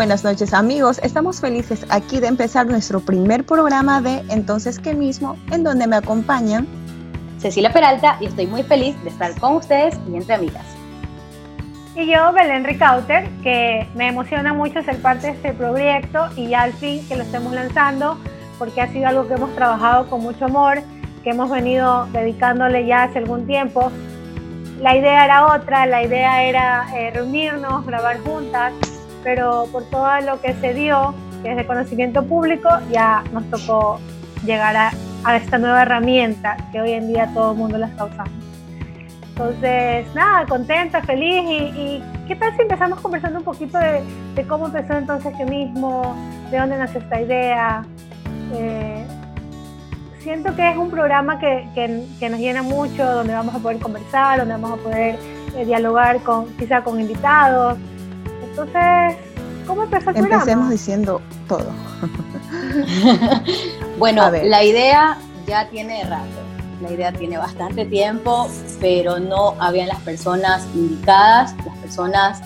Buenas 0.00 0.24
noches 0.24 0.54
amigos, 0.54 0.98
estamos 1.02 1.42
felices 1.42 1.84
aquí 1.90 2.20
de 2.20 2.26
empezar 2.26 2.66
nuestro 2.66 3.00
primer 3.00 3.44
programa 3.44 4.00
de 4.00 4.22
Entonces 4.30 4.78
qué 4.78 4.94
mismo, 4.94 5.36
en 5.52 5.62
donde 5.62 5.86
me 5.86 5.96
acompañan 5.96 6.66
Cecilia 7.36 7.70
Peralta 7.70 8.16
y 8.18 8.24
estoy 8.24 8.46
muy 8.46 8.62
feliz 8.62 8.96
de 9.04 9.10
estar 9.10 9.38
con 9.38 9.56
ustedes 9.56 9.94
y 10.10 10.16
entre 10.16 10.36
amigas. 10.36 10.64
Y 11.94 12.06
yo, 12.06 12.32
Belén 12.32 12.64
Ricauter, 12.64 13.28
que 13.42 13.86
me 13.94 14.08
emociona 14.08 14.54
mucho 14.54 14.82
ser 14.82 15.02
parte 15.02 15.26
de 15.26 15.32
este 15.34 15.52
proyecto 15.52 16.30
y 16.34 16.48
ya 16.48 16.62
al 16.62 16.72
fin 16.72 17.06
que 17.06 17.16
lo 17.16 17.22
estemos 17.22 17.52
lanzando, 17.52 18.16
porque 18.58 18.80
ha 18.80 18.90
sido 18.90 19.06
algo 19.06 19.28
que 19.28 19.34
hemos 19.34 19.54
trabajado 19.54 20.08
con 20.08 20.22
mucho 20.22 20.46
amor, 20.46 20.78
que 21.22 21.28
hemos 21.28 21.50
venido 21.50 22.06
dedicándole 22.06 22.86
ya 22.86 23.02
hace 23.02 23.18
algún 23.18 23.46
tiempo. 23.46 23.92
La 24.80 24.96
idea 24.96 25.26
era 25.26 25.54
otra, 25.54 25.84
la 25.84 26.02
idea 26.02 26.42
era 26.44 26.86
eh, 26.96 27.10
reunirnos, 27.10 27.84
grabar 27.84 28.18
juntas, 28.20 28.72
pero 29.22 29.66
por 29.72 29.84
todo 29.90 30.08
lo 30.20 30.40
que 30.40 30.54
se 30.54 30.74
dio, 30.74 31.14
que 31.42 31.50
es 31.50 31.56
de 31.56 31.66
conocimiento 31.66 32.24
público, 32.24 32.68
ya 32.90 33.22
nos 33.32 33.44
tocó 33.50 33.98
llegar 34.44 34.76
a, 34.76 34.92
esta 35.36 35.58
nueva 35.58 35.82
herramienta 35.82 36.56
que 36.72 36.80
hoy 36.80 36.92
en 36.92 37.08
día 37.08 37.30
todo 37.34 37.52
el 37.52 37.58
mundo 37.58 37.76
la 37.78 37.86
está 37.88 38.06
usando. 38.06 38.32
Entonces, 39.30 40.06
nada, 40.14 40.46
contenta, 40.46 41.02
feliz 41.02 41.42
y, 41.44 42.02
¿qué 42.26 42.36
tal 42.36 42.54
si 42.56 42.62
empezamos 42.62 43.00
conversando 43.00 43.38
un 43.38 43.44
poquito 43.44 43.78
de, 43.78 44.46
cómo 44.46 44.66
empezó 44.66 44.94
entonces 44.94 45.34
que 45.36 45.44
mismo, 45.44 46.14
de 46.50 46.58
dónde 46.58 46.78
nació 46.78 47.00
esta 47.00 47.20
idea? 47.20 47.82
Eh, 48.54 49.04
siento 50.20 50.54
que 50.54 50.70
es 50.70 50.76
un 50.76 50.90
programa 50.90 51.38
que, 51.38 51.66
que, 51.74 52.28
nos 52.28 52.38
llena 52.38 52.62
mucho, 52.62 53.04
donde 53.04 53.32
vamos 53.32 53.54
a 53.54 53.58
poder 53.58 53.78
conversar, 53.78 54.38
donde 54.38 54.54
vamos 54.54 54.78
a 54.78 54.82
poder 54.82 55.18
eh, 55.56 55.64
dialogar 55.64 56.20
con, 56.20 56.46
quizá 56.56 56.82
con 56.82 57.00
invitados, 57.00 57.78
entonces, 58.50 59.16
¿cómo 59.66 59.84
empezó 59.84 60.10
el 60.10 60.16
Empecemos 60.16 60.70
diciendo 60.70 61.20
todo. 61.48 61.70
bueno, 63.98 64.30
la 64.30 64.64
idea 64.64 65.18
ya 65.46 65.68
tiene 65.68 66.04
rato. 66.04 66.26
La 66.82 66.92
idea 66.92 67.12
tiene 67.12 67.36
bastante 67.36 67.84
tiempo, 67.84 68.48
pero 68.80 69.18
no 69.18 69.54
habían 69.60 69.88
las 69.88 70.00
personas 70.00 70.66
indicadas, 70.74 71.54
las 71.66 71.76
personas, 71.78 72.40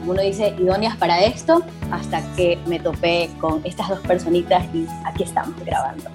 como 0.00 0.12
uno 0.12 0.22
dice, 0.22 0.56
idóneas 0.58 0.96
para 0.96 1.20
esto, 1.22 1.62
hasta 1.92 2.20
que 2.34 2.58
me 2.66 2.80
topé 2.80 3.30
con 3.40 3.60
estas 3.64 3.88
dos 3.88 4.00
personitas 4.00 4.64
y 4.74 4.86
aquí 5.04 5.22
estamos 5.22 5.54
grabando. 5.64 6.10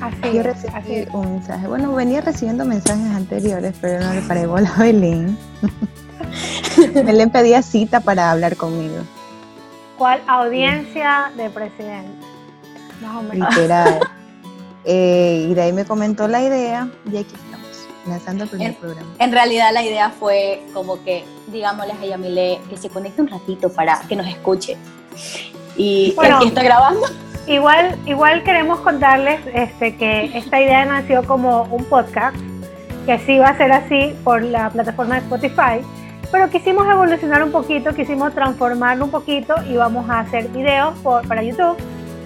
Así, 0.00 0.34
Yo 0.34 0.42
recibí 0.42 1.06
un 1.12 1.32
mensaje. 1.32 1.66
Bueno, 1.66 1.94
venía 1.94 2.20
recibiendo 2.20 2.64
mensajes 2.64 3.14
anteriores, 3.14 3.74
pero 3.80 4.04
no 4.04 4.12
le 4.14 4.22
paré 4.22 4.46
bola 4.46 4.70
a 4.74 4.82
Belén. 4.82 5.38
Belén 7.04 7.30
pedía 7.30 7.62
cita 7.62 8.00
para 8.00 8.30
hablar 8.30 8.56
conmigo. 8.56 9.04
¿Cuál 9.98 10.22
audiencia 10.26 11.30
de 11.36 11.50
presidente? 11.50 12.26
Más 13.02 13.16
o 13.16 13.22
menos. 13.22 13.48
Literal. 13.50 14.00
Eh, 14.86 15.48
y 15.50 15.52
de 15.52 15.60
ahí 15.60 15.72
me 15.74 15.84
comentó 15.84 16.26
la 16.26 16.40
idea 16.40 16.88
y 17.04 17.18
aquí 17.18 17.34
estamos, 17.34 17.86
lanzando 18.06 18.44
el 18.44 18.50
primer 18.50 18.74
programa. 18.76 19.10
En 19.18 19.30
realidad 19.30 19.74
la 19.74 19.84
idea 19.84 20.08
fue 20.08 20.62
como 20.72 21.04
que, 21.04 21.22
digámosle 21.48 21.92
a 21.92 22.06
Yamile 22.06 22.58
que 22.70 22.78
se 22.78 22.88
conecte 22.88 23.20
un 23.20 23.28
ratito 23.28 23.70
para 23.70 24.00
que 24.08 24.16
nos 24.16 24.26
escuche. 24.26 24.78
Y 25.76 26.16
aquí 26.18 26.48
está 26.48 26.62
grabando. 26.62 27.06
Igual, 27.46 27.98
igual 28.06 28.42
queremos 28.42 28.80
contarles 28.80 29.40
este, 29.52 29.96
que 29.96 30.36
esta 30.38 30.62
idea 30.62 30.86
nació 30.86 31.26
como 31.26 31.64
un 31.64 31.84
podcast, 31.84 32.38
que 33.04 33.18
sí 33.18 33.38
va 33.38 33.48
a 33.48 33.58
ser 33.58 33.70
así 33.72 34.14
por 34.24 34.42
la 34.42 34.70
plataforma 34.70 35.16
de 35.16 35.20
Spotify 35.20 35.86
pero 36.30 36.48
quisimos 36.48 36.86
evolucionar 36.86 37.42
un 37.42 37.50
poquito, 37.50 37.94
quisimos 37.94 38.32
transformarlo 38.34 39.04
un 39.04 39.10
poquito 39.10 39.54
y 39.68 39.76
vamos 39.76 40.08
a 40.08 40.20
hacer 40.20 40.48
videos 40.48 40.94
para 41.26 41.42
YouTube, 41.42 41.76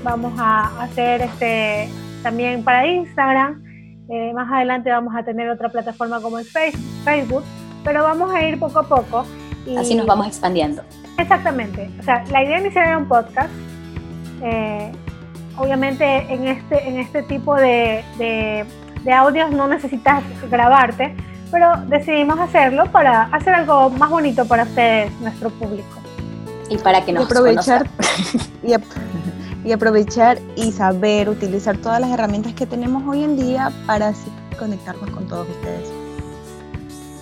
vamos 0.03 0.33
a 0.39 0.83
hacer 0.83 1.23
este, 1.23 1.89
también 2.23 2.63
para 2.63 2.87
Instagram, 2.87 3.63
eh, 4.11 4.33
más 4.35 4.53
adelante 4.53 4.91
vamos 4.91 5.15
a 5.17 5.23
tener 5.23 5.49
otra 5.49 5.71
plataforma 5.71 6.21
como 6.21 6.39
es 6.39 6.53
Facebook, 7.05 7.43
pero 7.83 8.03
vamos 8.03 8.33
a 8.35 8.43
ir 8.43 8.59
poco 8.59 8.81
a 8.81 8.83
poco. 8.83 9.25
Y, 9.67 9.77
Así 9.77 9.95
nos 9.95 10.07
vamos 10.07 10.27
expandiendo. 10.27 10.83
Exactamente, 11.17 11.91
o 11.99 12.03
sea, 12.03 12.25
la 12.31 12.45
idea 12.45 12.61
inicial 12.61 12.87
era 12.87 12.99
un 12.99 13.09
podcast. 13.09 13.51
Eh, 14.43 14.93
obviamente 15.57 16.05
en 16.05 16.49
este, 16.49 16.89
en 16.89 16.99
este 16.99 17.23
tipo 17.23 17.55
de, 17.55 18.05
de, 18.19 18.67
de 19.05 19.13
audios 19.13 19.51
no 19.53 19.69
necesitas 19.69 20.23
grabarte, 20.51 21.15
pero 21.55 21.77
decidimos 21.87 22.41
hacerlo 22.41 22.87
para 22.91 23.27
hacer 23.31 23.55
algo 23.55 23.89
más 23.91 24.11
bonito 24.11 24.45
para 24.45 24.65
ustedes, 24.65 25.13
nuestro 25.21 25.51
público. 25.51 26.01
Y 26.69 26.79
para 26.79 27.05
que 27.05 27.13
nos 27.13 27.23
y 27.31 27.33
aprovechar 27.33 27.87
y, 29.65 29.71
aprovechar 29.71 30.39
y 30.57 30.73
saber 30.73 31.29
utilizar 31.29 31.77
todas 31.77 32.01
las 32.01 32.11
herramientas 32.11 32.55
que 32.55 32.67
tenemos 32.67 33.05
hoy 33.07 33.23
en 33.23 33.37
día 33.37 33.71
para 33.87 34.09
así 34.09 34.33
conectarnos 34.59 35.09
con 35.11 35.29
todos 35.29 35.49
ustedes. 35.49 35.93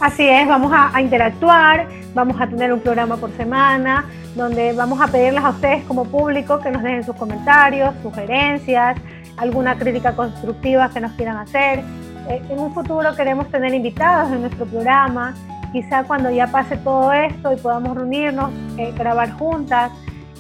Así 0.01 0.27
es, 0.27 0.49
vamos 0.49 0.73
a, 0.73 0.97
a, 0.97 1.03
interactuar, 1.03 1.87
vamos 2.15 2.41
a 2.41 2.47
tener 2.47 2.73
un 2.73 2.81
programa 2.81 3.19
por 3.19 3.37
semana, 3.37 4.07
donde 4.35 4.73
vamos 4.73 4.99
a 5.03 5.09
pedirles 5.09 5.45
a 5.45 5.51
ustedes 5.51 5.85
como 5.85 6.07
público 6.07 6.59
que 6.59 6.71
nos 6.71 6.83
dejen 6.83 7.05
sus 7.05 7.17
comentarios, 7.17 7.95
sugerencias, 8.03 8.97
alguna 9.37 9.77
crítica 9.77 10.17
constructiva 10.17 10.89
que 10.89 11.01
nos 11.01 11.13
quieran 11.13 11.37
hacer, 11.37 11.85
en 12.29 12.59
un 12.59 12.73
futuro 12.73 13.15
queremos 13.15 13.49
tener 13.49 13.75
invitados 13.75 14.31
en 14.33 14.43
nuestro 14.43 14.67
programa, 14.67 15.35
quizá 15.73 16.05
cuando 16.05 16.31
ya 16.31 16.47
pase 16.47 16.77
todo 16.77 17.13
esto 17.13 17.53
y 17.53 17.57
podamos 17.57 17.97
reunirnos, 17.97 18.51
eh, 18.77 18.93
grabar 18.97 19.33
juntas. 19.33 19.91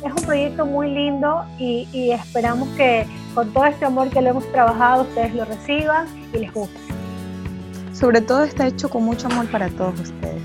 Es 0.04 0.12
un 0.12 0.26
proyecto 0.26 0.66
muy 0.66 0.91
lindo 0.91 1.44
y, 1.59 2.10
esperamos 2.10 2.69
que 2.71 3.06
con 3.34 3.53
todo 3.53 3.65
este 3.66 3.84
amor 3.84 4.10
que 4.10 4.21
lo 4.21 4.31
hemos 4.31 4.50
trabajado 4.53 5.03
ustedes 5.03 5.34
lo 5.34 5.44
reciban 5.44 6.06
y 6.34 6.38
les 6.38 6.53
guste. 6.53 6.78
Sobre 7.92 8.21
todo 8.21 8.42
está 8.42 8.66
hecho 8.66 8.91
con 8.91 9.04
mucho 9.04 9.28
amor 9.28 9.47
para 9.50 9.69
todos 9.69 9.98
ustedes. 10.00 10.42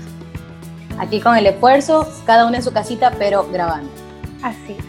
Aquí 0.98 1.20
con 1.20 1.36
el 1.36 1.46
esfuerzo, 1.46 2.08
cada 2.24 2.46
uno 2.46 2.56
en 2.56 2.62
su 2.62 2.72
casita, 2.72 3.12
pero 3.18 3.48
grabando. 3.50 3.90
Así 4.42 4.76
es. 4.78 4.84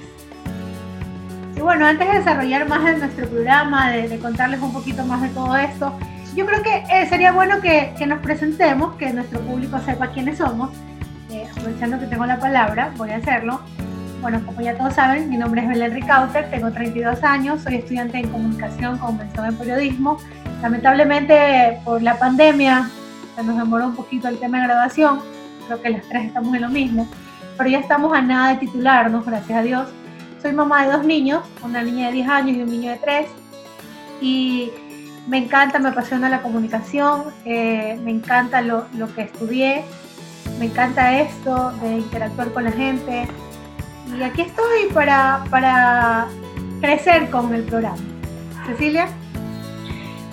Y 1.58 1.62
bueno, 1.62 1.86
antes 1.86 2.08
de 2.08 2.20
desarrollar 2.20 2.68
más 2.70 2.86
de 2.86 2.98
nuestro 2.98 3.28
programa, 3.28 3.92
de, 3.92 4.08
de 4.08 4.20
contarles 4.20 4.62
un 4.62 4.72
poquito 4.72 5.04
más 5.06 5.22
de 5.22 5.30
todo 5.30 5.56
esto, 5.58 5.94
yo 6.40 6.46
creo 6.46 6.64
que 6.64 6.84
eh, 6.90 7.06
sería 7.10 7.34
bueno 7.34 7.60
que, 7.60 7.94
que, 7.98 8.08
nos 8.08 8.20
presentemos, 8.20 8.96
que 8.96 9.12
nuestro 9.12 9.42
público 9.42 9.78
sepa 9.80 10.08
quiénes 10.08 10.38
somos. 10.38 10.70
Eh, 11.32 11.46
aprovechando 11.52 12.00
que 12.00 12.06
tengo 12.06 12.26
la 12.26 12.40
palabra, 12.40 12.94
voy 12.96 13.10
a 13.10 13.18
hacerlo. 13.18 13.60
Bueno, 14.22 14.42
como 14.46 14.62
ya 14.62 14.78
todos 14.78 14.94
saben, 14.94 15.30
mi 15.30 15.36
nombre 15.36 15.62
es 15.62 15.68
Belén 15.68 15.94
Ricauter, 15.94 16.50
tengo 16.50 16.72
32 16.72 17.22
años, 17.24 17.62
soy 17.62 17.76
estudiante 17.76 18.20
en 18.20 18.30
comunicación 18.30 18.98
con 19.00 19.18
mención 19.18 19.48
en 19.48 19.58
periodismo. 19.58 20.18
Lamentablemente, 20.62 21.82
por 21.84 22.02
la 22.02 22.18
pandemia, 22.18 22.90
se 23.36 23.44
nos 23.44 23.58
demoró 23.58 23.88
un 23.88 23.96
poquito 23.96 24.30
el 24.30 24.40
tema 24.40 24.60
de 24.60 24.68
graduación. 24.68 25.20
Creo 25.68 25.82
que 25.82 25.90
las 25.90 26.08
tres 26.08 26.24
estamos 26.24 26.56
en 26.56 26.62
lo 26.62 26.70
mismo. 26.70 27.06
Pero 27.58 27.70
ya 27.70 27.80
estamos 27.80 28.14
a 28.18 28.22
nada 28.22 28.54
de 28.54 28.60
titularnos, 28.60 29.26
gracias 29.26 29.60
a 29.60 29.62
Dios. 29.62 29.90
Soy 30.42 30.54
mamá 30.54 30.86
de 30.86 30.94
dos 30.94 31.04
niños, 31.04 31.44
una 31.62 31.84
niña 31.84 32.08
de 32.08 32.14
10 32.14 32.30
años 32.30 32.58
y 32.58 32.62
un 32.62 32.70
niño 32.70 32.92
de 32.92 32.98
3. 32.98 33.28
Y 34.22 34.72
me 35.30 35.38
encanta, 35.38 35.78
me 35.78 35.90
apasiona 35.90 36.28
la 36.28 36.42
comunicación, 36.42 37.26
eh, 37.46 38.00
me 38.04 38.10
encanta 38.10 38.62
lo, 38.62 38.88
que 39.16 39.22
estudié, 39.22 39.86
me 40.58 40.66
encanta 40.66 41.22
esto 41.22 41.72
de 41.82 41.98
interactuar 41.98 42.52
con 42.52 42.64
la 42.64 42.72
gente. 42.72 43.28
Y 44.18 44.24
aquí 44.24 44.42
estoy 44.42 44.88
para, 44.92 45.44
para 45.52 46.28
crecer 46.82 47.30
con 47.30 47.54
el 47.54 47.62
programa. 47.62 48.00
Cecilia. 48.66 49.08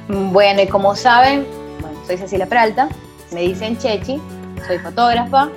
Bueno, 0.09 0.63
y 0.63 0.67
como 0.67 0.97
saben, 0.97 1.47
soy 2.07 2.17
Cecilia 2.17 2.47
Peralta, 2.47 2.89
me 3.33 3.43
dicen 3.43 3.77
Chechi, 3.77 4.19
soy 4.67 4.79
fotógrafa, 4.79 5.51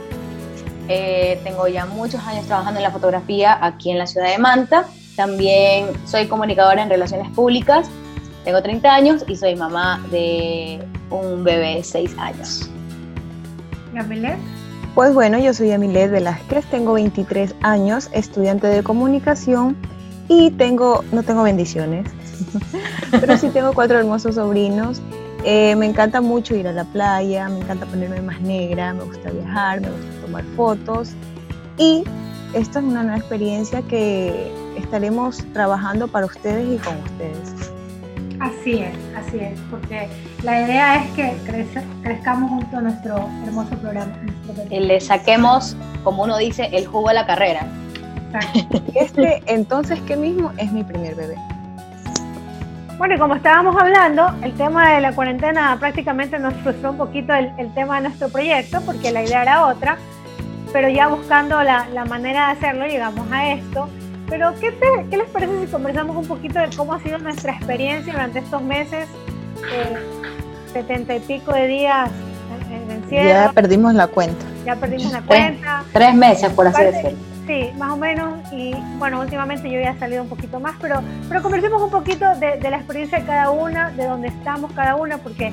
eh, 0.89 1.39
tengo 1.45 1.65
ya 1.69 1.85
muchos 1.85 2.21
años 2.25 2.45
trabajando 2.45 2.79
en 2.79 2.83
la 2.83 2.91
fotografía 2.91 3.57
aquí 3.61 3.89
en 3.91 3.99
la 3.99 4.07
ciudad 4.07 4.27
de 4.27 4.37
Manta, 4.37 4.85
también 5.15 5.87
soy 6.05 6.27
comunicadora 6.27 6.81
en 6.81 6.89
relaciones 6.89 7.29
públicas 7.29 7.89
tengo 8.43 8.61
30 8.61 8.93
años 8.93 9.25
y 9.27 9.35
soy 9.35 9.55
mamá 9.55 10.03
de 10.11 10.83
un 11.09 11.43
bebé 11.43 11.75
de 11.75 11.83
6 11.83 12.15
años. 12.17 12.69
¿Yamilet? 13.93 14.37
Pues 14.95 15.13
bueno, 15.13 15.39
yo 15.39 15.53
soy 15.53 15.69
Yamilet 15.69 16.11
Velázquez, 16.11 16.65
tengo 16.65 16.93
23 16.93 17.55
años, 17.61 18.09
estudiante 18.11 18.67
de 18.67 18.83
comunicación 18.83 19.77
y 20.27 20.51
tengo, 20.51 21.03
no 21.11 21.23
tengo 21.23 21.43
bendiciones, 21.43 22.09
pero 23.11 23.37
sí 23.37 23.49
tengo 23.49 23.73
cuatro 23.73 23.99
hermosos 23.99 24.35
sobrinos. 24.35 25.01
Eh, 25.45 25.75
me 25.77 25.85
encanta 25.85 26.19
mucho 26.19 26.53
ir 26.53 26.67
a 26.67 26.73
la 26.73 26.83
playa, 26.83 27.47
me 27.47 27.59
encanta 27.59 27.85
ponerme 27.85 28.21
más 28.21 28.41
negra, 28.41 28.93
me 28.93 29.05
gusta 29.05 29.31
viajar, 29.31 29.79
me 29.79 29.89
gusta 29.89 30.21
tomar 30.25 30.43
fotos 30.57 31.11
y 31.77 32.03
esta 32.53 32.79
es 32.79 32.85
una 32.85 33.03
nueva 33.03 33.19
experiencia 33.19 33.81
que 33.83 34.51
estaremos 34.75 35.37
trabajando 35.53 36.07
para 36.07 36.25
ustedes 36.25 36.75
y 36.75 36.77
con 36.77 36.97
ustedes. 36.97 37.68
Así 38.39 38.79
es, 38.79 38.95
así 39.17 39.37
es, 39.39 39.59
porque 39.69 40.07
la 40.43 40.61
idea 40.61 41.03
es 41.03 41.11
que 41.11 41.33
crezcamos 42.03 42.49
junto 42.49 42.77
a 42.77 42.81
nuestro 42.81 43.29
hermoso 43.45 43.75
programa. 43.77 44.13
Le 44.69 45.01
saquemos, 45.01 45.75
como 46.03 46.23
uno 46.23 46.37
dice, 46.37 46.69
el 46.71 46.87
jugo 46.87 47.09
a 47.09 47.13
la 47.13 47.25
carrera. 47.25 47.67
Este 48.95 49.41
entonces 49.47 49.99
que 50.01 50.15
mismo 50.15 50.51
es 50.57 50.71
mi 50.71 50.83
primer 50.83 51.15
bebé. 51.15 51.35
Bueno, 52.97 53.15
y 53.15 53.17
como 53.17 53.35
estábamos 53.35 53.75
hablando, 53.81 54.29
el 54.41 54.53
tema 54.53 54.93
de 54.93 55.01
la 55.01 55.13
cuarentena 55.13 55.77
prácticamente 55.79 56.37
nos 56.37 56.53
frustró 56.55 56.91
un 56.91 56.97
poquito 56.97 57.33
el, 57.33 57.73
tema 57.73 57.95
de 57.95 58.09
nuestro 58.09 58.29
proyecto, 58.29 58.81
porque 58.85 59.11
la 59.11 59.23
idea 59.23 59.41
era 59.41 59.65
otra, 59.67 59.97
pero 60.73 60.89
ya 60.89 61.07
buscando 61.07 61.63
la, 61.63 61.87
la 61.93 62.05
manera 62.05 62.47
de 62.47 62.51
hacerlo 62.53 62.85
llegamos 62.85 63.25
a 63.31 63.53
esto. 63.53 63.89
Pero, 64.29 64.53
¿qué, 64.59 64.73
¿qué, 65.09 65.17
les 65.17 65.29
parece 65.29 65.65
si 65.65 65.71
conversamos 65.71 66.15
un 66.15 66.27
poquito 66.27 66.59
de 66.59 66.69
cómo 66.75 66.93
ha 66.93 66.99
sido 66.99 67.17
nuestra 67.17 67.53
experiencia 67.53 68.13
durante 68.13 68.39
estos 68.39 68.61
meses, 68.61 69.07
eh, 69.73 69.97
setenta 70.71 71.15
y 71.15 71.19
pico 71.19 71.51
de 71.51 71.67
días 71.67 72.11
en, 72.71 72.91
encierro? 72.91 73.27
Ya 73.27 73.51
perdimos 73.51 73.93
la 73.95 74.07
cuenta. 74.07 74.45
Ya 74.65 74.75
perdimos 74.75 75.11
la 75.11 75.21
cuenta. 75.21 75.83
Tres, 75.91 76.13
meses, 76.13 76.49
por 76.51 76.67
así 76.67 76.83
decirlo. 76.83 77.17
Sí, 77.47 77.71
más 77.77 77.91
o 77.91 77.97
menos. 77.97 78.33
Y 78.51 78.75
bueno, 78.99 79.21
últimamente 79.21 79.69
yo 79.71 79.81
ya 79.81 79.91
he 79.91 79.99
salido 79.99 80.21
un 80.21 80.29
poquito 80.29 80.59
más, 80.59 80.75
pero, 80.79 81.01
pero 81.27 81.41
conversemos 81.41 81.81
un 81.81 81.89
poquito 81.89 82.25
de, 82.35 82.59
la 82.69 82.77
experiencia 82.77 83.19
de 83.19 83.25
cada 83.25 83.49
una, 83.49 83.89
de 83.91 84.05
dónde 84.05 84.27
estamos 84.27 84.71
cada 84.73 84.95
una, 84.95 85.17
porque 85.17 85.51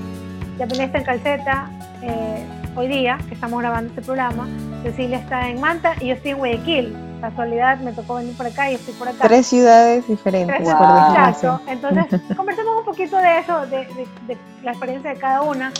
ya 0.59 0.67
está 0.67 0.99
en 0.99 1.05
Calceta 1.05 1.71
eh, 2.03 2.45
hoy 2.75 2.89
día, 2.89 3.19
que 3.27 3.35
estamos 3.35 3.59
grabando 3.61 3.89
este 3.89 4.03
programa. 4.03 4.47
Cecilia 4.83 5.19
está 5.19 5.49
en 5.49 5.61
Manta 5.61 5.95
y 6.01 6.09
yo 6.09 6.15
estoy 6.15 6.33
en 6.33 6.37
Guayaquil. 6.37 7.06
Casualidad, 7.21 7.79
me 7.79 7.93
tocó 7.93 8.17
venir 8.17 8.37
por 8.37 8.47
acá 8.47 8.71
y 8.71 8.75
estoy 8.75 8.95
por 8.95 9.09
acá. 9.09 9.27
Tres 9.27 9.47
ciudades 9.47 10.07
diferentes. 10.07 10.61
Exacto. 10.61 11.61
Entonces, 11.67 12.21
conversemos 12.37 12.79
un 12.79 12.85
poquito 12.85 13.17
de 13.17 13.39
eso, 13.39 13.67
de, 13.67 13.87
de, 14.27 14.37
la 14.63 14.73
experiencia 14.73 15.11
de 15.15 15.19
cada 15.19 15.43
una. 15.43 15.73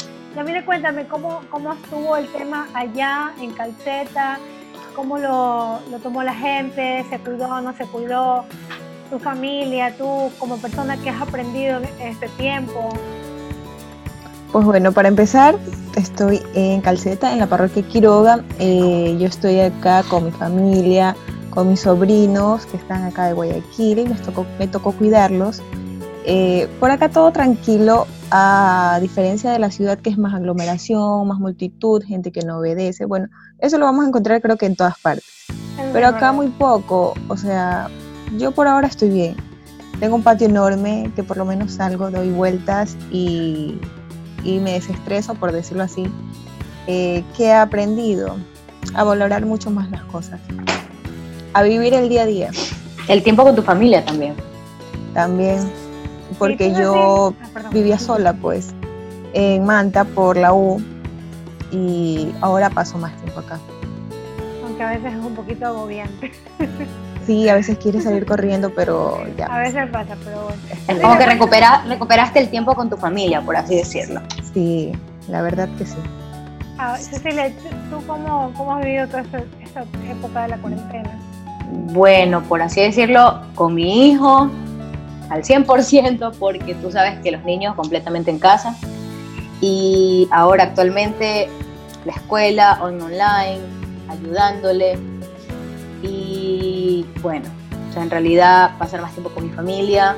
Mí 0.45 0.63
cuéntame 0.63 1.07
cómo, 1.07 1.41
cómo 1.51 1.73
estuvo 1.73 2.17
el 2.17 2.29
tema 2.29 2.69
allá 2.75 3.33
en 3.41 3.53
Calceta, 3.53 4.39
cómo 4.95 5.19
lo, 5.19 5.79
tomó 6.03 6.23
la 6.23 6.35
gente, 6.35 7.05
se 7.09 7.19
cuidó 7.19 7.49
o 7.49 7.61
no 7.63 7.73
se 7.75 7.85
cuidó, 7.87 8.45
tu 9.11 9.19
familia, 9.19 9.97
tú 9.97 10.31
como 10.39 10.59
persona 10.59 10.97
que 10.99 11.11
has 11.11 11.23
aprendido 11.23 11.79
en 11.79 12.09
este 12.09 12.29
tiempo. 12.31 12.91
Pues 14.57 14.65
bueno, 14.65 14.91
para 14.91 15.09
empezar, 15.09 15.55
estoy 15.97 16.41
en 16.55 16.81
Calceta, 16.81 17.31
en 17.31 17.41
la 17.41 17.47
parroquia 17.47 17.83
Quiroga. 17.83 18.43
Eh, 18.59 19.15
yo 19.21 19.27
estoy 19.27 19.61
acá 19.61 20.03
con 20.05 20.25
mi 20.25 20.31
familia, 20.31 21.15
con 21.51 21.69
mis 21.69 21.81
sobrinos 21.81 22.65
que 22.65 22.79
están 22.79 23.05
acá 23.05 23.27
de 23.27 23.35
Guayaquil 23.35 23.99
y 23.99 24.05
me 24.07 24.15
tocó, 24.15 24.47
me 24.59 24.67
tocó 24.67 24.93
cuidarlos. 24.93 25.61
Eh, 26.25 26.69
por 26.81 26.91
acá 26.91 27.11
todo 27.11 27.33
tranquilo, 27.33 28.07
a 28.31 28.99
diferencia 29.03 29.53
de 29.53 29.59
la 29.59 29.71
ciudad 29.71 29.99
que 29.99 30.09
es 30.09 30.17
más 30.17 30.33
aglomeración, 30.33 31.29
más 31.29 31.39
multitud, 31.39 32.03
gente 32.03 32.33
que 32.33 32.41
no 32.41 32.61
obedece. 32.61 33.05
Bueno, 33.05 33.29
eso 33.59 33.77
lo 33.77 33.85
vamos 33.85 34.07
a 34.07 34.09
encontrar 34.09 34.41
creo 34.41 34.57
que 34.57 34.65
en 34.65 34.75
todas 34.75 34.99
partes. 34.99 35.27
Pero 35.93 36.07
acá 36.07 36.33
muy 36.33 36.49
poco, 36.49 37.13
o 37.29 37.37
sea, 37.37 37.91
yo 38.39 38.53
por 38.53 38.69
ahora 38.69 38.89
estoy 38.89 39.11
bien. 39.11 39.37
Tengo 40.01 40.17
un 40.17 40.23
patio 40.23 40.47
enorme 40.47 41.13
que 41.15 41.23
por 41.23 41.37
lo 41.37 41.45
menos 41.45 41.73
salgo, 41.73 42.11
doy 42.11 42.31
vueltas 42.31 42.97
y, 43.11 43.79
me 44.61 44.73
desestreso, 44.73 45.35
por 45.35 45.53
decirlo 45.53 45.83
así. 45.83 46.11
Eh, 46.87 47.25
que 47.37 47.47
he 47.47 47.53
aprendido 47.53 48.37
a 48.95 49.03
valorar 49.03 49.45
mucho 49.45 49.71
más 49.71 49.91
las 49.91 50.03
cosas, 50.05 50.41
a 51.53 51.63
vivir 51.63 51.95
el 51.95 52.09
día 52.09 52.23
a 52.23 52.27
día. 52.27 52.51
El 53.09 53.23
tiempo 53.23 53.43
con 53.43 53.57
tu 53.57 53.63
familia 53.63 54.05
también. 54.05 54.35
También, 55.13 55.59
porque 56.39 56.73
yo 56.73 57.35
ah, 57.55 57.69
vivía 57.73 57.99
sola, 57.99 58.35
pues, 58.35 58.73
en 59.33 59.65
Manta 59.65 60.05
por 60.05 60.37
la 60.37 60.53
U 60.53 60.81
y 61.73 62.33
ahora 62.41 62.71
paso 62.71 62.99
más 62.99 63.17
tiempo 63.23 63.41
acá. 63.41 63.59
Aunque 64.65 64.83
a 64.83 64.91
veces 64.91 65.15
es 65.15 65.25
un 65.25 65.35
poquito 65.35 65.67
agobiante. 65.67 66.33
Sí, 67.27 67.49
a 67.49 67.57
veces 67.57 67.77
quieres 67.79 68.05
salir 68.05 68.25
corriendo, 68.25 68.71
pero 68.71 69.21
ya. 69.37 69.47
A 69.47 69.59
veces 69.59 69.91
pasa, 69.91 70.17
pero 70.25 70.45
bueno. 70.45 70.63
Es 70.87 71.01
como 71.01 71.19
que 71.19 71.27
recupera, 71.27 71.85
recuperaste 71.89 72.39
el 72.39 72.49
tiempo 72.51 72.77
con 72.77 72.89
tu 72.89 72.97
familia, 72.97 73.41
por 73.41 73.57
así 73.57 73.75
decirlo. 73.75 74.21
Sí, 74.57 74.91
la 75.29 75.43
verdad 75.43 75.69
que 75.77 75.85
sí. 75.85 75.99
Ah, 76.79 76.97
Cecilia, 76.97 77.53
¿tú 77.91 77.99
cómo, 78.07 78.51
cómo 78.57 78.75
has 78.75 78.87
vivido 78.87 79.07
toda 79.07 79.21
esta, 79.21 79.83
época 80.11 80.45
de 80.45 80.49
la 80.49 80.57
cuarentena? 80.57 81.11
Bueno, 81.93 82.43
por 82.43 82.63
así 82.63 82.81
decirlo, 82.81 83.43
con 83.55 83.75
mi 83.75 84.09
hijo 84.09 84.49
al 85.29 85.43
100%, 85.43 86.33
porque 86.39 86.75
tú 86.77 86.91
sabes 86.91 87.19
que 87.19 87.33
los 87.33 87.45
niños 87.45 87.75
completamente 87.75 88.31
en 88.31 88.39
casa, 88.39 88.75
y 89.61 90.27
ahora 90.31 90.65
actualmente 90.65 91.51
la 92.07 92.13
escuela 92.15 92.79
online, 92.81 93.61
ayudándole 94.09 94.99
y 96.03 97.05
bueno, 97.21 97.45
o 97.91 97.93
sea, 97.93 98.03
en 98.03 98.09
realidad 98.09 98.71
pasar 98.79 99.03
más 99.03 99.13
tiempo 99.13 99.29
con 99.29 99.45
mi 99.47 99.51
familia. 99.51 100.17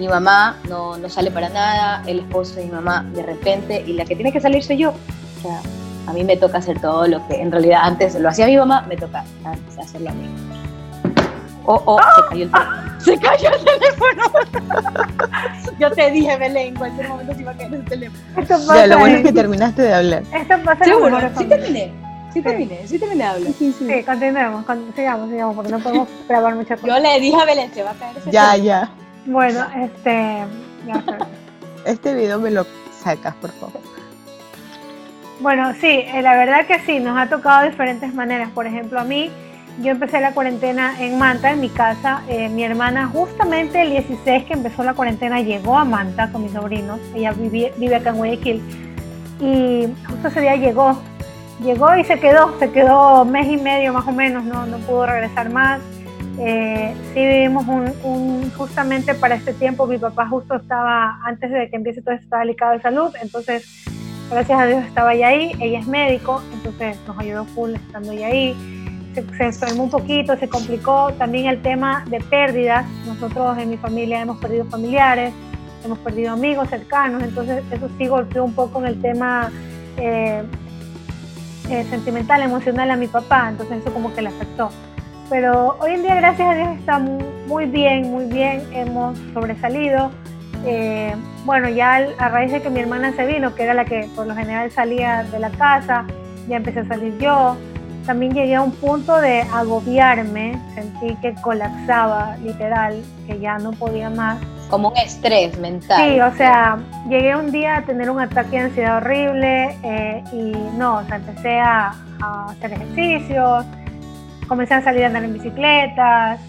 Mi 0.00 0.08
mamá 0.08 0.56
no, 0.66 0.96
no, 0.96 1.10
sale 1.10 1.30
para 1.30 1.50
nada, 1.50 2.02
el 2.06 2.20
esposo 2.20 2.54
de 2.54 2.64
mi 2.64 2.70
mamá 2.70 3.04
de 3.12 3.22
repente 3.22 3.84
y 3.86 3.92
la 3.92 4.06
que 4.06 4.14
tiene 4.14 4.32
que 4.32 4.40
salir 4.40 4.64
soy 4.64 4.78
yo. 4.78 4.92
O 4.92 5.42
sea, 5.42 5.60
a 6.06 6.14
mí 6.14 6.24
me 6.24 6.38
toca 6.38 6.56
hacer 6.56 6.80
todo 6.80 7.06
lo 7.06 7.28
que 7.28 7.38
en 7.38 7.52
realidad 7.52 7.80
antes 7.82 8.14
lo 8.14 8.30
hacía 8.30 8.46
mi 8.46 8.56
mamá, 8.56 8.86
me 8.88 8.96
toca 8.96 9.22
hacerlo 9.78 10.08
a 10.08 10.14
mí. 10.14 10.26
Oh, 11.66 11.82
oh, 11.84 11.98
se 12.30 12.38
cayó 12.38 12.40
el 12.40 12.42
teléfono. 12.54 12.88
Se 13.04 13.18
cayó 13.18 13.50
el 13.50 13.64
teléfono. 13.64 14.22
Yo 15.78 15.90
te 15.90 16.10
dije, 16.10 16.34
Belén, 16.38 16.68
en 16.68 16.74
cualquier 16.76 17.08
momento 17.08 17.34
se 17.34 17.40
iba 17.42 17.50
a 17.50 17.54
caer 17.54 17.74
el 17.74 17.84
teléfono. 17.84 18.74
ya, 18.74 18.86
lo 18.86 18.98
bueno 18.98 19.16
es 19.16 19.22
que 19.22 19.32
terminaste 19.32 19.82
de 19.82 19.94
hablar. 19.94 20.22
Esto 20.34 20.54
pasa 20.64 20.84
Seguro, 20.84 21.18
sí 21.36 21.44
terminé. 21.44 21.92
Sí, 22.32 22.42
terminé, 22.42 22.86
sí 22.86 22.98
terminé 22.98 23.24
de 23.24 23.30
hablar. 23.30 23.52
Sí, 23.58 23.74
sí, 23.78 23.86
sí. 23.86 24.04
continuemos, 24.04 24.64
sigamos, 24.94 25.30
sigamos, 25.30 25.56
porque 25.56 25.70
no 25.70 25.80
podemos 25.80 26.08
grabar 26.28 26.54
muchas 26.54 26.80
cosas. 26.80 26.96
Yo 26.96 27.02
le 27.02 27.20
dije 27.20 27.40
a 27.40 27.44
Belén, 27.44 27.74
se 27.74 27.82
va 27.82 27.90
a 27.90 27.94
caer 27.94 28.16
ese 28.16 28.30
Ya, 28.30 28.56
ya. 28.56 28.90
Bueno, 29.26 29.66
este. 29.76 30.44
Ya, 30.86 31.04
este 31.84 32.14
video 32.14 32.40
me 32.40 32.50
lo 32.50 32.66
sacas, 33.02 33.34
por 33.36 33.50
favor. 33.52 33.80
Bueno, 35.40 35.72
sí, 35.80 35.86
eh, 35.86 36.20
la 36.22 36.36
verdad 36.36 36.66
que 36.66 36.80
sí, 36.80 37.00
nos 37.00 37.16
ha 37.18 37.28
tocado 37.28 37.62
de 37.62 37.70
diferentes 37.70 38.14
maneras. 38.14 38.50
Por 38.50 38.66
ejemplo, 38.66 39.00
a 39.00 39.04
mí 39.04 39.30
yo 39.80 39.92
empecé 39.92 40.20
la 40.20 40.32
cuarentena 40.32 40.94
en 41.00 41.18
Manta, 41.18 41.50
en 41.50 41.60
mi 41.60 41.70
casa. 41.70 42.22
Eh, 42.28 42.50
mi 42.50 42.62
hermana, 42.62 43.08
justamente 43.08 43.80
el 43.80 43.90
16 43.90 44.44
que 44.44 44.52
empezó 44.52 44.82
la 44.82 44.92
cuarentena, 44.92 45.40
llegó 45.40 45.78
a 45.78 45.84
Manta 45.84 46.30
con 46.30 46.42
mis 46.42 46.52
sobrinos. 46.52 47.00
Ella 47.14 47.32
vive, 47.32 47.72
vive 47.78 47.96
acá 47.96 48.10
en 48.10 48.16
Guayaquil. 48.16 48.62
Y 49.40 49.88
justo 50.06 50.28
ese 50.28 50.42
día 50.42 50.56
llegó. 50.56 51.00
Llegó 51.62 51.96
y 51.96 52.04
se 52.04 52.20
quedó. 52.20 52.58
Se 52.58 52.70
quedó 52.70 53.24
mes 53.24 53.48
y 53.48 53.56
medio 53.56 53.94
más 53.94 54.06
o 54.06 54.12
menos. 54.12 54.44
No, 54.44 54.66
no 54.66 54.76
pudo 54.78 55.06
regresar 55.06 55.50
más. 55.50 55.80
Eh, 56.42 56.94
sí 57.12 57.20
vivimos 57.20 57.66
un, 58.02 58.50
justamente 58.56 59.14
para 59.14 59.34
este 59.34 59.52
tiempo. 59.52 59.86
Mi 59.86 59.98
papá 59.98 60.26
justo 60.26 60.56
estaba, 60.56 61.20
antes 61.24 61.50
de 61.50 61.68
que 61.68 61.76
empiece 61.76 62.02
todo 62.02 62.14
esto, 62.14 62.24
estaba 62.24 62.42
delicado 62.42 62.72
de 62.72 62.80
salud. 62.80 63.14
Entonces, 63.22 63.84
gracias 64.30 64.58
a 64.58 64.66
Dios 64.66 64.84
estaba 64.84 65.14
ya 65.14 65.28
ahí. 65.28 65.52
Ella 65.60 65.80
es 65.80 65.86
médico, 65.86 66.42
entonces 66.52 66.98
nos 67.06 67.18
ayudó 67.18 67.44
full 67.44 67.74
estando 67.74 68.12
ya 68.12 68.28
ahí 68.28 68.56
se, 69.14 69.52
se 69.52 69.80
un 69.80 69.90
poquito, 69.90 70.36
se 70.36 70.48
complicó 70.48 71.12
también 71.14 71.46
el 71.46 71.60
tema 71.62 72.04
de 72.08 72.20
pérdidas. 72.20 72.86
Nosotros 73.06 73.58
en 73.58 73.70
mi 73.70 73.76
familia 73.76 74.20
hemos 74.20 74.38
perdido 74.38 74.64
familiares, 74.66 75.32
hemos 75.84 75.98
perdido 75.98 76.32
amigos 76.32 76.68
cercanos, 76.68 77.22
entonces 77.22 77.62
eso 77.70 77.88
sí 77.98 78.06
golpeó 78.06 78.44
un 78.44 78.54
poco 78.54 78.78
en 78.80 78.86
el 78.86 79.00
tema 79.00 79.50
eh, 79.96 80.42
eh, 81.70 81.86
sentimental, 81.90 82.42
emocional 82.42 82.90
a 82.90 82.96
mi 82.96 83.06
papá, 83.06 83.48
entonces 83.48 83.78
eso 83.78 83.92
como 83.92 84.14
que 84.14 84.22
le 84.22 84.28
afectó. 84.28 84.70
Pero 85.30 85.76
hoy 85.80 85.92
en 85.92 86.02
día, 86.02 86.16
gracias 86.16 86.48
a 86.48 86.54
Dios, 86.54 86.68
está 86.76 86.98
muy 86.98 87.66
bien, 87.66 88.10
muy 88.10 88.24
bien, 88.24 88.66
hemos 88.72 89.16
sobresalido. 89.32 90.10
Eh, 90.66 91.14
bueno, 91.44 91.68
ya 91.68 92.08
a 92.18 92.28
raíz 92.28 92.52
de 92.52 92.60
que 92.60 92.68
mi 92.68 92.80
hermana 92.80 93.14
se 93.14 93.24
vino, 93.24 93.54
que 93.54 93.62
era 93.62 93.72
la 93.72 93.84
que 93.84 94.10
por 94.14 94.26
lo 94.26 94.34
general 94.34 94.70
salía 94.72 95.22
de 95.22 95.38
la 95.38 95.50
casa, 95.50 96.04
ya 96.48 96.56
empecé 96.56 96.80
a 96.80 96.88
salir 96.88 97.16
yo, 97.18 97.56
también 98.06 98.34
llegué 98.34 98.56
a 98.56 98.62
un 98.62 98.72
punto 98.72 99.20
de 99.20 99.42
agobiarme, 99.42 100.60
sentí 100.74 101.14
que 101.22 101.34
colapsaba, 101.42 102.36
literal, 102.42 103.00
que 103.26 103.38
ya 103.38 103.58
no 103.58 103.70
podía 103.70 104.10
más. 104.10 104.38
Como 104.68 104.88
un 104.88 104.96
estrés 104.96 105.56
mental. 105.58 106.10
Sí, 106.10 106.20
o 106.20 106.34
sea, 106.36 106.78
llegué 107.08 107.36
un 107.36 107.52
día 107.52 107.76
a 107.76 107.82
tener 107.82 108.10
un 108.10 108.20
ataque 108.20 108.50
de 108.50 108.58
ansiedad 108.58 108.96
horrible 108.96 109.76
eh, 109.82 110.24
y 110.32 110.52
no, 110.76 110.96
o 110.96 111.04
sea, 111.04 111.16
empecé 111.16 111.60
a, 111.60 111.94
hacer 112.50 112.72
ejercicios, 112.72 113.64
comencé 114.50 114.74
a 114.74 114.82
salir 114.82 115.04
a 115.04 115.06
andar 115.06 115.22
en 115.22 115.32
bicicletas. 115.32 116.40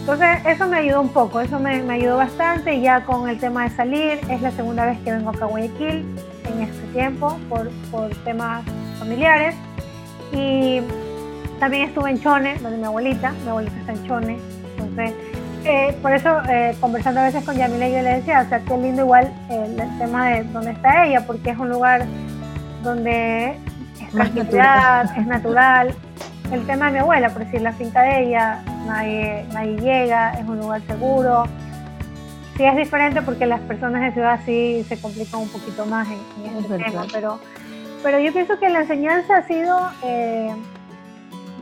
Entonces 0.00 0.28
eso 0.44 0.68
me 0.68 0.76
ayudó 0.76 1.00
un 1.00 1.08
poco, 1.08 1.40
eso 1.40 1.58
me, 1.58 1.82
me 1.82 1.94
ayudó 1.94 2.18
bastante 2.18 2.78
ya 2.82 3.04
con 3.04 3.30
el 3.30 3.38
tema 3.38 3.64
de 3.64 3.70
salir. 3.70 4.20
Es 4.28 4.42
la 4.42 4.50
segunda 4.50 4.84
vez 4.84 4.98
que 4.98 5.12
vengo 5.12 5.30
acá 5.30 5.46
a 5.46 5.48
Guayaquil 5.48 6.04
en 6.52 6.60
este 6.60 6.86
tiempo 6.92 7.38
por, 7.48 7.70
por 7.90 8.10
temas 8.24 8.62
familiares. 8.98 9.54
Y 10.32 10.82
también 11.58 11.88
estuve 11.88 12.10
en 12.10 12.20
Chone, 12.20 12.58
donde 12.58 12.76
mi 12.76 12.84
abuelita, 12.84 13.32
mi 13.42 13.48
abuelita 13.48 13.76
está 13.78 13.92
en 13.92 14.06
Chone. 14.06 14.38
Entonces, 14.76 15.14
eh, 15.64 15.96
por 16.02 16.12
eso, 16.12 16.42
eh, 16.46 16.76
conversando 16.78 17.20
a 17.20 17.24
veces 17.24 17.42
con 17.42 17.56
Yamila, 17.56 17.88
yo 17.88 18.02
le 18.02 18.16
decía, 18.16 18.42
o 18.44 18.48
sea, 18.50 18.60
qué 18.60 18.76
lindo 18.76 19.00
igual 19.02 19.32
el 19.48 19.76
tema 19.98 20.28
de 20.28 20.44
dónde 20.44 20.72
está 20.72 21.06
ella, 21.06 21.26
porque 21.26 21.50
es 21.50 21.58
un 21.58 21.70
lugar 21.70 22.04
donde 22.82 23.56
es 23.98 24.10
tranquilidad, 24.12 25.18
es 25.18 25.26
natural. 25.26 25.94
El 26.52 26.66
tema 26.66 26.86
de 26.86 26.92
mi 26.92 26.98
abuela, 26.98 27.30
por 27.30 27.44
decir, 27.44 27.60
la 27.60 27.72
finca 27.72 28.02
de 28.02 28.24
ella, 28.24 28.62
nadie, 28.86 29.44
nadie 29.52 29.76
llega, 29.76 30.32
es 30.32 30.46
un 30.46 30.58
lugar 30.58 30.80
seguro. 30.82 31.44
Sí 32.56 32.64
es 32.64 32.76
diferente 32.76 33.22
porque 33.22 33.46
las 33.46 33.60
personas 33.60 34.02
de 34.02 34.12
ciudad 34.12 34.40
sí 34.44 34.84
se 34.88 35.00
complican 35.00 35.40
un 35.40 35.48
poquito 35.48 35.86
más 35.86 36.08
en, 36.08 36.46
en 36.46 36.56
este 36.56 36.78
tema, 36.78 37.06
pero, 37.12 37.38
pero 38.02 38.18
yo 38.18 38.32
pienso 38.32 38.58
que 38.58 38.68
la 38.68 38.80
enseñanza 38.80 39.36
ha 39.38 39.46
sido, 39.46 39.90
eh, 40.02 40.52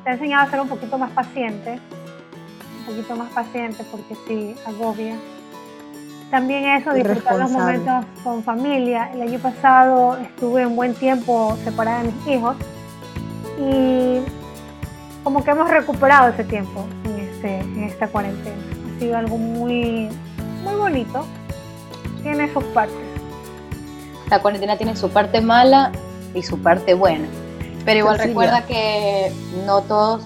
te 0.05 0.11
ha 0.11 0.12
enseñado 0.14 0.47
a 0.47 0.50
ser 0.50 0.61
un 0.61 0.69
poquito 0.69 0.97
más 0.97 1.11
paciente, 1.11 1.78
un 2.81 2.87
poquito 2.87 3.16
más 3.16 3.31
paciente 3.33 3.85
porque 3.90 4.14
sí, 4.26 4.55
agobia. 4.66 5.16
También 6.31 6.64
eso, 6.64 6.93
disfrutar 6.93 7.38
los 7.38 7.50
momentos 7.50 8.05
con 8.25 8.43
familia. 8.43 9.11
El 9.12 9.23
año 9.23 9.38
pasado 9.38 10.16
estuve 10.16 10.66
un 10.66 10.75
buen 10.75 10.95
tiempo 10.95 11.57
separada 11.62 12.02
de 12.02 12.11
mis 12.11 12.26
hijos 12.26 12.57
y 13.59 14.21
como 15.26 15.42
que 15.42 15.50
hemos 15.50 15.68
recuperado 15.68 16.28
ese 16.28 16.45
tiempo 16.45 16.87
en, 17.02 17.18
este, 17.18 17.59
en 17.59 17.83
esta 17.83 18.06
cuarentena. 18.06 18.54
Ha 18.95 19.00
sido 19.00 19.16
algo 19.16 19.37
muy, 19.37 20.09
muy 20.62 20.75
bonito. 20.76 21.26
Tiene 22.23 22.52
sus 22.52 22.62
partes. 22.66 22.95
La 24.30 24.40
cuarentena 24.40 24.76
tiene 24.76 24.95
su 24.95 25.11
parte 25.11 25.40
mala 25.40 25.90
y 26.33 26.45
su 26.45 26.62
parte 26.62 26.95
buena. 26.95 27.26
Pero 27.85 27.99
igual 27.99 28.21
recuerda 28.21 28.66
que 28.66 29.33
no 29.66 29.80
todos... 29.80 30.23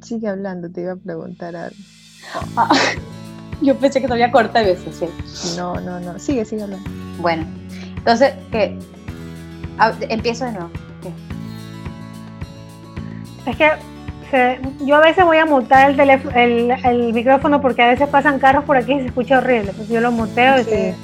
Sigue 0.00 0.28
hablando, 0.28 0.70
te 0.70 0.82
iba 0.82 0.92
a 0.92 0.96
preguntar 0.96 1.56
algo. 1.56 1.76
Ah, 2.56 2.70
yo 3.62 3.76
pensé 3.78 4.00
que 4.00 4.06
te 4.06 4.12
había 4.12 4.30
cortado 4.30 4.64
y 4.64 4.68
veces, 4.74 4.94
sí. 4.94 5.56
No, 5.56 5.74
no, 5.80 5.98
no. 5.98 6.20
Sigue, 6.20 6.44
sigue 6.44 6.62
hablando. 6.62 6.88
Bueno, 7.18 7.48
entonces, 7.96 8.34
¿qué? 8.52 8.78
empiezo 10.08 10.44
de 10.44 10.52
nuevo. 10.52 10.70
Es 13.48 13.56
que 13.56 13.70
yo 14.84 14.96
a 14.96 15.00
veces 15.00 15.24
voy 15.24 15.38
a 15.38 15.46
mutar 15.46 15.90
el, 15.90 16.00
el, 16.00 16.70
el, 16.84 17.12
micrófono 17.14 17.60
porque 17.60 17.82
a 17.82 17.88
veces 17.88 18.08
pasan 18.08 18.38
carros 18.38 18.64
por 18.64 18.76
aquí 18.76 18.92
y 18.92 19.00
se 19.00 19.06
escucha 19.06 19.38
horrible. 19.38 19.72
Pues 19.72 19.88
yo 19.88 20.00
lo 20.00 20.12
muteo 20.12 20.60
y 20.60 20.64
se, 20.64 20.94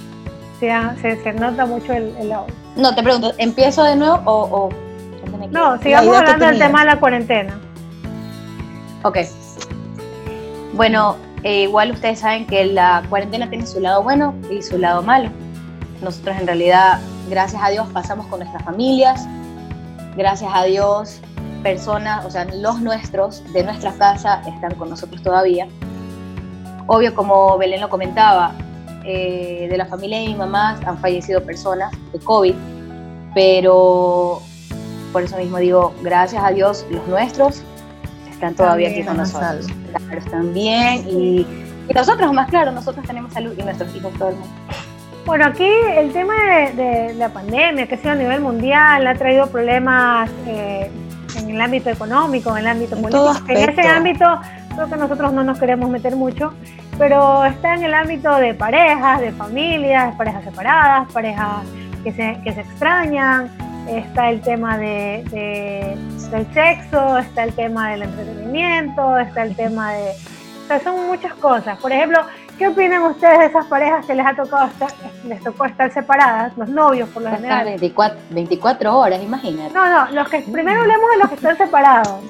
se, 0.61 1.33
nota 1.33 1.65
mucho 1.65 1.93
el, 1.93 2.15
el, 2.19 2.33
audio. 2.33 2.55
No, 2.77 2.95
te 2.95 3.03
pregunto, 3.03 3.33
¿empiezo 3.39 3.83
de 3.85 3.97
nuevo 3.97 4.21
o...? 4.27 4.69
no, 5.51 5.79
sigamos 5.81 6.17
hablando 6.17 6.47
del 6.47 6.59
tema 6.59 6.81
de 6.81 6.87
la 6.87 7.01
cuarentena. 7.01 7.59
Ok. 9.03 9.19
Bueno, 10.75 11.17
eh, 11.45 11.63
igual 11.63 11.93
ustedes 11.93 12.21
saben 12.21 12.47
que 12.47 12.65
la 12.67 13.05
cuarentena 13.09 13.49
tiene 13.49 13.67
su 13.67 13.81
lado 13.81 14.03
bueno 14.03 14.35
y 14.51 14.63
su 14.63 14.79
lado 14.79 15.03
malo. 15.03 15.31
Nosotros 16.03 16.37
en 16.39 16.47
realidad, 16.47 17.01
gracias 17.31 17.63
a 17.63 17.71
Dios, 17.71 17.87
pasamos 17.93 18.27
con 18.27 18.41
nuestras 18.41 18.63
familias. 18.65 19.27
Gracias 20.17 20.51
a 20.53 20.65
Dios, 20.65 21.21
personas, 21.65 22.25
o 22.25 22.31
sea, 22.31 22.45
los 22.45 22.81
nuestros 22.81 23.43
de 23.53 23.65
nuestra 23.65 23.93
casa 23.95 24.43
están 24.47 24.75
con 24.77 24.91
nosotros 24.91 25.21
todavía. 25.23 25.67
Obvio, 26.87 27.15
como 27.15 27.59
Belén 27.59 27.81
lo 27.81 27.89
comentaba, 27.89 28.53
eh, 29.05 29.67
de 29.69 29.77
la 29.77 29.87
familia 29.87 30.19
de 30.21 30.27
mi 30.27 30.35
mamá 30.35 30.79
han 30.87 30.99
fallecido 30.99 31.43
personas 31.43 31.91
de 32.13 32.19
COVID, 32.21 32.55
pero 33.35 34.41
por 35.13 35.23
eso 35.23 35.37
mismo 35.39 35.59
digo, 35.59 35.95
gracias 36.03 36.45
a 36.45 36.51
Dios, 36.51 36.87
los 36.91 37.07
nuestros 37.09 37.63
están 38.31 38.55
todavía 38.55 38.91
aquí 38.91 39.03
con 39.03 39.17
nosotros. 39.17 39.67
Claro, 39.91 40.19
están 40.19 40.53
bien 40.53 41.09
y, 41.09 41.47
nosotros 41.95 42.33
más 42.33 42.49
claro, 42.49 42.73
nosotros 42.73 43.07
tenemos 43.07 43.33
salud 43.33 43.55
y 43.59 43.63
nuestros 43.63 43.95
hijos 43.95 44.13
todo 44.15 44.31
el 44.31 44.37
mundo. 44.37 44.55
Bueno, 45.27 45.47
aquí 45.47 45.69
el 45.97 46.13
tema 46.13 46.35
de, 46.75 47.15
la 47.15 47.31
pandemia, 47.31 47.87
que 47.87 47.95
ha 47.95 47.99
sido 47.99 48.13
a 48.13 48.17
nivel 48.17 48.41
mundial, 48.41 49.07
ha 49.07 49.15
traído 49.15 49.47
problemas 49.47 50.31
eh, 50.47 50.91
en 51.37 51.51
el 51.51 51.61
ámbito 51.61 51.91
económico, 51.91 52.51
en 52.57 52.59
el 52.59 52.67
ámbito 52.69 52.97
político. 52.97 53.35
En 53.49 53.71
ese 53.71 53.83
ámbito 53.83 54.41
creo 54.75 54.89
que 54.89 54.97
nosotros 54.97 55.33
no 55.33 55.45
nos 55.45 55.59
queremos 55.59 55.89
meter 55.91 56.17
mucho, 56.17 56.53
pero 56.99 57.45
está 57.45 57.75
en 57.75 57.85
el 57.85 57.95
ámbito 57.95 58.35
de 58.37 58.55
parejas, 58.55 59.21
de 59.21 59.33
familias, 59.33 60.15
parejas 60.17 60.45
separadas, 60.45 61.13
parejas 61.13 61.65
que 62.03 62.13
se, 62.13 62.39
que 62.43 62.53
se 62.53 62.61
extrañan, 62.61 63.51
está 63.89 64.31
el 64.31 64.41
tema 64.41 64.79
de, 64.79 65.25
del 66.31 66.55
sexo, 66.55 67.19
está 67.19 67.45
el 67.45 67.53
tema 67.55 67.91
del 67.91 68.03
entretenimiento, 68.03 69.19
está 69.19 69.43
el 69.43 69.57
tema 69.57 69.93
de... 69.93 70.11
O 70.65 70.67
sea, 70.67 70.81
son 70.81 71.07
muchas 71.07 71.35
cosas. 71.35 71.79
Por 71.79 71.93
ejemplo, 71.93 72.21
¿Qué 72.59 72.69
opinan 72.69 73.03
ustedes 73.03 73.39
de 73.39 73.47
esas 73.47 73.67
parejas 73.67 74.07
que 74.07 74.15
les 74.15 74.25
ha 74.25 74.35
tocado 74.35 74.67
estar, 74.67 74.91
les 75.25 75.43
tocó 75.43 75.65
estar 75.65 75.93
separadas, 75.93 76.57
los 76.57 76.69
novios 76.69 77.09
por 77.09 77.23
lo 77.23 77.31
general? 77.31 77.65
24, 77.65 78.19
24 78.31 78.97
horas, 78.97 79.23
imagínate. 79.23 79.75
No, 79.75 79.87
no, 79.89 80.11
los 80.13 80.29
que 80.29 80.41
primero 80.41 80.83
hablemos 80.83 81.11
de 81.11 81.19
los 81.19 81.29
que 81.29 81.35
están 81.35 81.57
separados. 81.57 82.21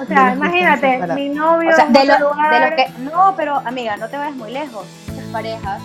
O 0.00 0.04
sea, 0.04 0.32
imagínate, 0.32 1.00
mi 1.14 1.28
novio 1.28 1.70
o 1.70 1.72
sea, 1.72 1.86
de, 1.86 2.04
lo, 2.04 2.14
de, 2.14 2.70
lo, 2.70 2.76
que 2.76 2.88
no, 3.00 3.34
pero 3.36 3.56
amiga, 3.64 3.96
no 3.96 4.08
te 4.08 4.16
vayas 4.16 4.36
muy 4.36 4.52
lejos. 4.52 4.86
Muchas 5.08 5.26
parejas 5.26 5.82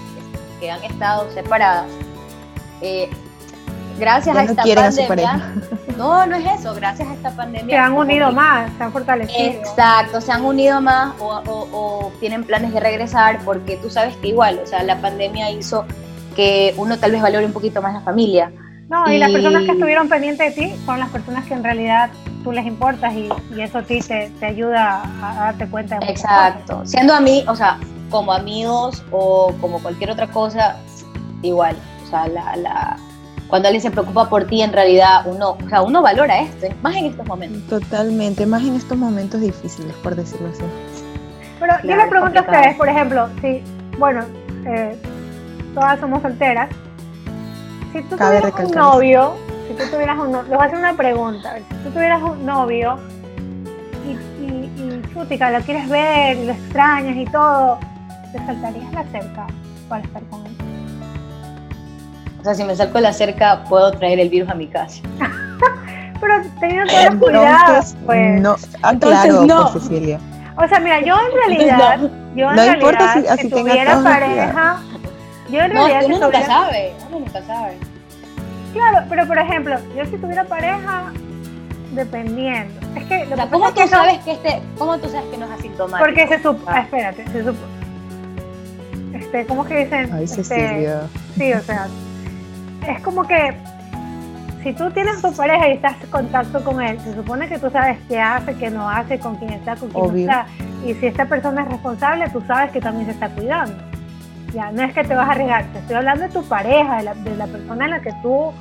que 0.59 0.69
han 0.69 0.83
estado 0.83 1.31
separadas 1.31 1.87
eh, 2.81 3.09
gracias 3.97 4.35
a 4.35 4.43
esta 4.43 4.63
pandemia. 4.63 5.53
No, 5.97 6.25
no 6.25 6.35
es 6.35 6.59
eso, 6.59 6.73
gracias 6.75 7.07
a 7.07 7.13
esta 7.13 7.31
pandemia. 7.31 7.75
Se 7.75 7.77
han 7.77 7.93
unido 7.93 8.31
más, 8.31 8.71
se 8.77 8.83
han 8.83 8.91
fortalecido. 8.91 9.59
Exacto, 9.59 10.21
se 10.21 10.31
han 10.31 10.43
unido 10.43 10.81
más 10.81 11.13
o, 11.19 12.11
tienen 12.19 12.43
planes 12.43 12.73
de 12.73 12.79
regresar 12.79 13.39
porque 13.43 13.77
tú 13.77 13.89
sabes 13.89 14.15
que 14.17 14.29
igual, 14.29 14.59
o 14.63 14.67
sea, 14.67 14.83
la 14.83 14.99
pandemia 15.01 15.49
hizo 15.51 15.85
que 16.35 16.73
uno 16.77 16.97
tal 16.97 17.11
vez 17.11 17.21
valore 17.21 17.45
un 17.45 17.53
poquito 17.53 17.81
más 17.81 17.93
la 17.93 18.01
familia. 18.01 18.51
No, 18.89 19.11
y, 19.11 19.17
las 19.17 19.31
personas 19.31 19.63
que 19.63 19.71
estuvieron 19.71 20.09
pendientes 20.09 20.55
de 20.55 20.61
ti 20.61 20.75
son 20.85 20.99
las 20.99 21.09
personas 21.09 21.45
que 21.45 21.53
en 21.53 21.63
realidad 21.63 22.11
tú 22.43 22.51
les 22.51 22.65
importas 22.65 23.13
y, 23.13 23.29
eso 23.59 23.79
a 23.79 23.83
ti 23.83 23.99
te, 24.01 24.45
ayuda 24.45 25.03
a, 25.21 25.35
darte 25.35 25.67
cuenta 25.67 25.99
de 25.99 26.05
Exacto, 26.07 26.81
siendo 26.85 27.13
a 27.13 27.19
mí, 27.19 27.43
o 27.47 27.55
sea, 27.55 27.79
como 28.09 28.33
amigos 28.33 29.03
o 29.11 29.53
como 29.61 29.79
cualquier 29.79 30.11
otra 30.11 30.27
cosa, 30.27 30.77
igual, 31.41 31.75
o 32.05 32.09
sea, 32.09 32.27
la 32.27 32.97
cuando 33.53 33.67
alguien 33.67 33.83
se 33.83 33.91
preocupa 33.91 34.27
por 34.27 34.45
ti, 34.45 34.63
en 34.63 34.73
realidad 34.73 35.27
uno, 35.27 35.57
o 35.63 35.69
sea, 35.69 35.83
uno 35.83 36.01
valora 36.01 36.39
esto, 36.39 36.65
más 36.81 36.95
en 36.95 37.05
estos 37.05 37.27
momentos. 37.27 37.81
Totalmente, 37.81 38.47
más 38.47 38.63
en 38.63 38.75
estos 38.75 38.97
momentos 38.97 39.41
difíciles, 39.41 39.93
por 39.97 40.15
decirlo 40.15 40.49
así. 40.49 40.63
Pero 41.59 41.75
yo 41.83 41.95
le 41.95 42.07
pregunto 42.07 42.39
a 42.39 42.41
ustedes, 42.41 42.75
por 42.75 42.89
ejemplo, 42.89 43.29
si, 43.41 43.61
bueno, 43.99 44.25
eh, 44.65 44.99
todas 45.75 45.99
somos 45.99 46.23
solteras, 46.23 46.67
si 47.91 48.01
tú 48.01 48.17
tuvieras 48.17 48.53
un 48.57 48.71
novio, 48.71 49.33
si 49.67 49.75
tú 49.75 49.83
tuvieras 49.91 50.17
un 50.17 50.31
novio, 50.31 50.49
les 50.49 50.57
voy 50.57 50.63
a 50.63 50.65
hacer 50.65 50.79
una 50.79 50.93
pregunta, 50.93 51.55
si 51.57 51.75
tú 51.75 51.89
tuvieras 51.91 52.23
un 52.23 52.43
novio 52.47 52.97
y, 54.03 54.43
y, 54.43 54.71
y 54.77 55.13
lo 55.13 55.61
quieres 55.63 55.89
ver, 55.89 56.37
y 56.37 56.45
lo 56.47 56.53
extrañas 56.53 57.17
y 57.17 57.25
todo, 57.25 57.77
¿te 58.31 58.39
saltarías 58.47 58.91
la 58.93 59.03
cerca 59.11 59.45
para 59.87 60.03
estar 60.03 60.23
con 60.23 60.42
él? 60.42 60.42
O 62.43 62.45
sea, 62.45 62.55
si 62.55 62.65
me 62.65 62.75
salgo 62.75 62.95
de 62.95 63.01
la 63.01 63.13
cerca, 63.13 63.63
puedo 63.69 63.89
traer 63.93 64.19
el 64.19 64.27
virus 64.27 64.49
a 64.49 64.53
mi 64.53 64.67
casa. 64.67 65.01
Pero 66.19 66.33
teniendo 66.59 66.91
todos 66.91 67.05
los 67.05 67.15
cuidados, 67.15 67.95
pues. 68.05 68.41
No, 68.41 68.57
ah, 68.81 68.93
claro, 68.99 69.45
no. 69.45 69.71
Pues, 69.71 69.85
Cecilia. 69.85 70.19
O 70.57 70.67
sea, 70.67 70.81
mira, 70.81 70.99
yo 70.99 71.15
en 71.15 71.31
realidad, 71.31 71.97
no. 71.99 72.09
yo 72.35 72.49
en 72.49 72.55
no 72.55 72.63
realidad, 72.63 72.75
importa 72.75 73.13
si, 73.13 73.43
si 73.43 73.49
tuviera 73.49 74.03
pareja, 74.03 74.81
yo 75.49 75.61
en 75.61 75.71
realidad. 75.71 76.01
No, 76.01 76.05
uno 76.05 76.05
si 76.05 76.09
nunca 76.09 76.25
tuviera... 76.25 76.45
sabe, 76.45 76.93
uno 77.07 77.19
nunca 77.19 77.41
sabe. 77.43 77.77
Claro, 78.73 79.05
pero 79.07 79.25
por 79.25 79.37
ejemplo, 79.37 79.77
yo 79.95 80.05
si 80.05 80.17
tuviera 80.17 80.43
pareja, 80.43 81.13
dependiendo. 81.91 82.73
Es 82.97 83.05
que 83.05 83.25
lo 83.25 83.33
o 83.33 83.35
sea, 83.37 83.49
¿cómo 83.49 83.71
tú 83.71 83.87
sabes 83.87 84.19
que 84.19 84.31
este, 84.33 84.61
cómo 84.77 84.97
tú 84.97 85.09
sabes 85.09 85.31
que 85.31 85.37
no 85.37 85.45
es 85.45 85.51
asintomático? 85.51 86.05
Porque 86.05 86.27
se 86.27 86.43
supo, 86.43 86.61
ah. 86.67 86.81
espérate, 86.81 87.25
se 87.29 87.43
supo. 87.45 87.59
Este, 89.13 89.45
¿cómo 89.45 89.63
que 89.63 89.85
dicen? 89.85 90.11
Ay, 90.13 90.25
este, 90.25 90.43
Cecilia. 90.43 91.03
Sí, 91.37 91.53
o 91.53 91.61
sea, 91.61 91.87
es 92.87 93.01
como 93.01 93.23
que 93.23 93.55
si 94.63 94.73
tú 94.73 94.89
tienes 94.91 95.21
tu 95.21 95.33
pareja 95.33 95.69
y 95.69 95.71
estás 95.73 95.95
en 96.01 96.09
contacto 96.09 96.63
con 96.63 96.81
él, 96.81 96.99
se 97.01 97.13
supone 97.13 97.47
que 97.49 97.59
tú 97.59 97.69
sabes 97.69 97.97
qué 98.07 98.19
hace, 98.19 98.55
qué 98.55 98.69
no 98.69 98.89
hace, 98.89 99.19
con 99.19 99.35
quién 99.35 99.51
está, 99.51 99.75
con 99.75 99.89
quién 99.89 100.07
no 100.07 100.17
está. 100.17 100.45
Y 100.85 100.93
si 100.95 101.07
esta 101.07 101.25
persona 101.25 101.63
es 101.63 101.69
responsable, 101.69 102.29
tú 102.29 102.41
sabes 102.47 102.71
que 102.71 102.79
también 102.79 103.05
se 103.05 103.11
está 103.11 103.29
cuidando. 103.29 103.75
Ya, 104.53 104.71
no 104.71 104.83
es 104.83 104.93
que 104.93 105.03
te 105.03 105.15
vas 105.15 105.27
a 105.27 105.31
arriesgar, 105.31 105.65
te 105.73 105.79
estoy 105.79 105.95
hablando 105.95 106.23
de 106.23 106.29
tu 106.29 106.43
pareja, 106.43 106.97
de 106.97 107.03
la, 107.03 107.13
de 107.15 107.35
la 107.35 107.47
persona 107.47 107.85
en 107.85 107.91
la 107.91 108.01
que 108.01 108.13
tú 108.21 108.53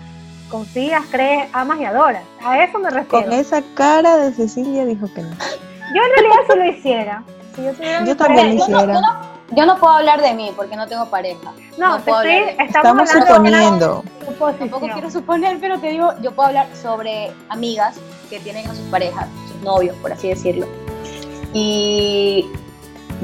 confías, 0.49 1.03
crees, 1.11 1.49
amas 1.53 1.79
y 1.81 1.85
adoras. 1.85 2.23
A 2.45 2.65
eso 2.65 2.79
me 2.79 2.91
refiero. 2.91 3.25
Con 3.25 3.33
esa 3.33 3.63
cara 3.75 4.17
de 4.17 4.33
Cecilia 4.33 4.85
dijo 4.85 5.07
que 5.15 5.23
no. 5.23 5.31
Yo 5.31 6.03
en 6.03 6.11
realidad 6.17 6.37
sí 6.49 6.59
lo 6.59 6.65
hiciera. 6.67 7.23
Si 7.55 7.63
yo, 7.63 7.73
yo 8.07 8.17
también 8.17 8.57
lo 8.57 8.63
hiciera 8.63 8.81
yo 8.81 9.01
no 9.01 9.32
puedo 9.79 9.95
hablar 9.95 10.23
de 10.23 10.35
mí 10.35 10.53
porque 10.57 10.77
no 10.77 10.87
tengo 10.87 11.07
pareja. 11.07 11.53
No, 11.79 11.99
no 11.99 12.05
puedo 12.05 12.23
estamos, 12.23 13.11
suponiendo. 13.11 14.05
Tampoco 14.59 14.89
quiero 14.93 15.11
suponer, 15.11 15.59
pero 15.61 15.79
te 15.79 15.89
digo, 15.89 16.13
yo 16.21 16.33
puedo 16.33 16.49
hablar 16.49 16.69
sobre 16.75 17.33
amigas 17.49 17.97
que 18.31 18.41
tienen 18.41 18.67
a 18.69 18.75
sus 18.75 18.85
parejas, 18.87 19.27
sus 19.53 19.63
novios, 19.63 19.97
por 19.97 20.13
así 20.13 20.29
decirlo. 20.29 20.67
Y 21.53 22.47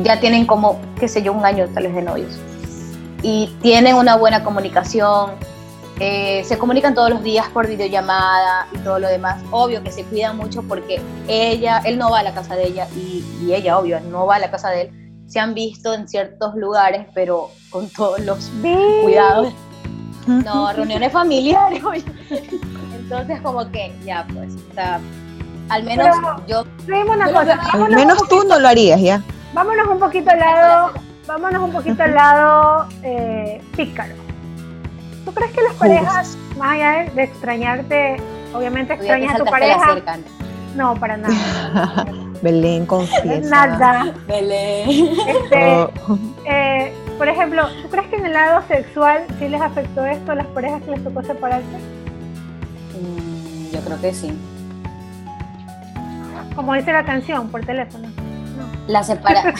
ya 0.03 0.21
tienen 0.21 0.47
como, 0.47 0.81
qué 0.99 1.09
sé 1.09 1.23
yo, 1.23 1.33
un 1.33 1.45
año 1.45 1.67
tal 1.73 1.85
vez 1.85 1.95
de 1.95 2.03
novios. 2.03 2.39
Y 3.23 3.55
tienen 3.63 3.97
una 3.97 4.17
buena 4.17 4.45
comunicación, 4.45 5.33
eh, 6.01 6.45
se 6.45 6.59
comunican 6.59 6.95
todos 6.95 7.11
los 7.11 7.23
días 7.23 7.49
por 7.49 7.67
videollamada 7.67 8.69
y 8.73 8.79
todo 8.79 8.99
lo 8.99 9.09
demás. 9.09 9.43
Obvio 9.51 9.83
que 9.83 9.91
se 9.91 10.05
cuidan 10.05 10.37
mucho 10.37 10.63
porque 10.63 11.01
ella, 11.27 11.83
él 11.85 11.99
no 11.99 12.11
va 12.11 12.21
a 12.21 12.23
la 12.23 12.35
casa 12.35 12.55
de 12.55 12.67
ella 12.67 12.87
y, 12.95 13.25
y 13.43 13.55
ella, 13.55 13.79
obvio, 13.79 13.99
no 14.01 14.27
va 14.27 14.37
a 14.37 14.39
la 14.39 14.51
casa 14.51 14.71
de 14.71 14.83
él. 14.83 15.08
Se 15.29 15.39
han 15.39 15.55
visto 15.55 15.95
en 15.95 16.09
ciertos 16.09 16.55
lugares, 16.57 17.07
pero 17.15 17.51
con 17.71 17.89
todos 17.91 18.21
los 18.21 18.51
cuidados. 19.03 19.53
No, 20.27 20.73
reuniones 20.77 21.13
familiares. 21.13 21.83
Entonces, 22.95 23.41
como 23.43 23.71
que 23.71 23.95
ya, 24.05 24.27
pues, 24.35 24.55
o 24.71 24.75
sea, 24.75 25.01
al 25.69 25.85
menos 25.85 26.09
Pero, 26.47 26.47
yo. 26.47 27.13
Una 27.13 27.33
cosa, 27.33 27.61
Al 27.73 27.95
menos 27.95 28.19
tú 28.29 28.43
no 28.45 28.59
lo 28.59 28.69
harías, 28.69 29.01
¿ya? 29.01 29.23
vámonos 29.53 29.89
un 29.89 29.99
poquito 29.99 30.31
al 30.31 30.39
lado, 30.39 30.93
vámonos 31.27 31.63
un 31.63 31.73
poquito 31.73 32.03
al 32.03 32.15
lado 32.15 32.89
eh, 33.03 33.61
pícaro. 33.77 34.15
¿Tú 35.25 35.33
crees 35.33 35.53
que 35.53 35.63
las 35.63 35.75
parejas, 35.75 36.39
más 36.57 36.73
allá 36.75 36.91
de, 36.91 37.11
de 37.11 37.23
extrañarte, 37.25 38.17
obviamente 38.55 38.95
extrañas 38.95 39.35
a 39.35 39.39
tu 39.39 39.45
pareja? 39.45 39.97
No, 40.75 40.95
para 40.95 41.17
nada. 41.17 42.07
Belén, 42.43 42.87
confiesa. 42.87 43.67
Nada. 43.67 44.15
Belén. 44.27 44.89
Este, 45.27 45.65
Oh, 45.67 45.91
eh, 46.45 46.93
por 47.17 47.29
ejemplo, 47.29 47.67
¿tú 47.83 47.89
crees 47.91 48.07
que 48.09 48.17
en 48.17 48.27
el 48.27 48.33
lado 48.33 48.63
sexual 48.69 49.25
sí 49.39 49.49
les 49.49 49.61
afectó 49.61 50.05
esto 50.07 50.33
a 50.33 50.35
las 50.37 50.47
parejas 50.49 50.83
que 50.83 50.93
les 50.93 51.03
tocó 51.05 51.23
separarse? 51.23 51.67
Mm, 53.01 53.73
yo 53.75 53.81
creo 53.81 54.01
que 54.01 54.13
sí. 54.15 54.39
Como 56.55 56.75
dice 56.75 56.93
la 56.93 57.05
canción, 57.05 57.49
por 57.51 57.65
teléfono. 57.65 58.09
La, 58.87 59.03
separa 59.03 59.53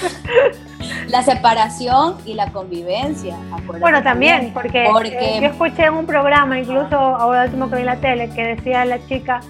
la 1.09 1.23
separación 1.23 2.17
y 2.25 2.35
la 2.35 2.51
convivencia. 2.51 3.37
Bueno, 3.81 4.03
también, 4.03 4.53
porque, 4.55 4.87
Porque- 4.91 5.37
eh, 5.37 5.41
yo 5.43 5.49
escuché 5.49 5.85
en 5.85 5.95
un 5.95 6.07
programa, 6.07 6.59
incluso 6.59 6.97
ahora 6.97 7.45
último 7.45 7.69
que 7.69 7.75
vi 7.77 7.81
en 7.83 7.87
la 7.87 7.97
tele, 7.97 8.31
que 8.31 8.43
decía 8.57 8.85
la 8.85 9.05
chica, 9.07 9.41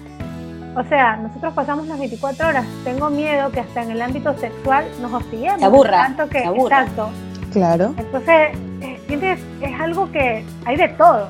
o 0.79 0.83
sea, 0.87 1.17
nosotros 1.17 1.53
pasamos 1.53 1.87
las 1.87 1.99
24 1.99 2.47
horas, 2.47 2.65
tengo 2.85 3.09
miedo 3.09 3.51
que 3.51 3.59
hasta 3.59 3.83
en 3.83 3.91
el 3.91 4.01
ámbito 4.01 4.33
sexual 4.37 4.85
nos 5.01 5.11
hostiguemos. 5.11 5.59
Se 5.59 5.65
aburra, 5.65 6.03
Tanto 6.03 6.29
que, 6.29 6.39
se 6.39 6.45
aburra. 6.45 6.81
Exacto. 6.83 7.09
claro. 7.51 7.93
Entonces, 7.97 8.57
eh, 8.81 9.01
sientes, 9.07 9.39
es 9.59 9.79
algo 9.81 10.09
que 10.11 10.45
hay 10.65 10.77
de 10.77 10.87
todo. 10.89 11.27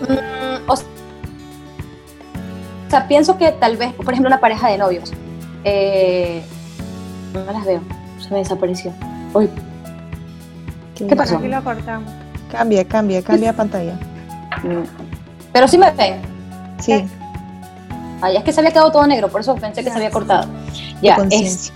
Mm, 0.00 0.68
o 0.68 0.76
sea, 2.88 3.06
pienso 3.06 3.38
que 3.38 3.52
tal 3.52 3.76
vez, 3.76 3.92
por 3.94 4.10
ejemplo, 4.12 4.28
una 4.28 4.40
pareja 4.40 4.68
de 4.68 4.78
novios. 4.78 5.12
eh, 5.64 6.42
no 7.32 7.52
las 7.52 7.64
veo, 7.64 7.80
se 8.18 8.30
me 8.30 8.38
desapareció. 8.38 8.92
Uy, 9.32 9.48
¿Qué 10.96 11.14
pasó? 11.14 11.36
Aquí 11.36 11.46
lo 11.46 11.62
cortamos. 11.62 12.12
Cambia, 12.50 12.84
cambia, 12.84 13.22
cambia 13.22 13.52
pantalla. 13.52 13.94
pero 15.52 15.68
sí 15.68 15.78
me 15.78 15.90
ven. 15.92 16.20
Sí, 16.80 17.04
Ay, 18.20 18.36
es 18.36 18.44
que 18.44 18.52
se 18.52 18.60
había 18.60 18.72
quedado 18.72 18.90
todo 18.90 19.06
negro, 19.06 19.28
por 19.28 19.40
eso 19.40 19.54
pensé 19.54 19.82
que 19.84 19.90
se 19.90 19.96
había 19.96 20.10
cortado. 20.10 20.46
Ya, 21.02 21.16
es, 21.30 21.72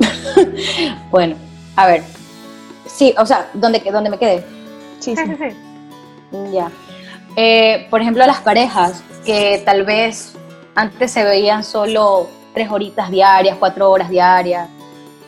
bueno, 1.10 1.36
a 1.76 1.86
ver. 1.86 2.02
Sí, 2.86 3.14
o 3.18 3.26
sea, 3.26 3.48
¿dónde, 3.54 3.80
que- 3.82 3.92
dónde 3.92 4.10
me 4.10 4.18
quedé? 4.18 4.44
Sí, 5.00 5.14
Sí, 5.16 5.22
sí. 6.32 6.50
Ya. 6.52 6.70
Eh, 7.36 7.86
por 7.90 8.00
ejemplo, 8.00 8.24
las 8.26 8.40
parejas 8.40 9.02
que 9.24 9.62
tal 9.64 9.84
vez 9.84 10.32
antes 10.74 11.10
se 11.12 11.24
veían 11.24 11.62
solo 11.64 12.28
tres 12.54 12.70
horitas 12.70 13.10
diarias, 13.10 13.56
cuatro 13.58 13.90
horas 13.90 14.08
diarias, 14.08 14.68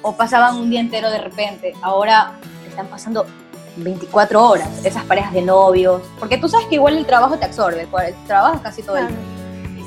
o 0.02 0.12
pasaban 0.16 0.56
un 0.56 0.70
día 0.70 0.80
entero 0.80 1.10
de 1.10 1.18
repente, 1.18 1.74
ahora 1.82 2.32
están 2.68 2.86
pasando 2.86 3.26
24 3.76 4.42
horas, 4.42 4.68
esas 4.84 5.04
parejas 5.04 5.32
de 5.32 5.42
novios, 5.42 6.00
porque 6.18 6.38
tú 6.38 6.48
sabes 6.48 6.66
que 6.68 6.76
igual 6.76 6.96
el 6.96 7.04
trabajo 7.06 7.36
te 7.36 7.44
absorbe, 7.44 7.82
el 8.06 8.14
trabajo 8.26 8.60
casi 8.62 8.82
todo 8.82 8.96
el 8.96 9.06
Claro. 9.06 9.22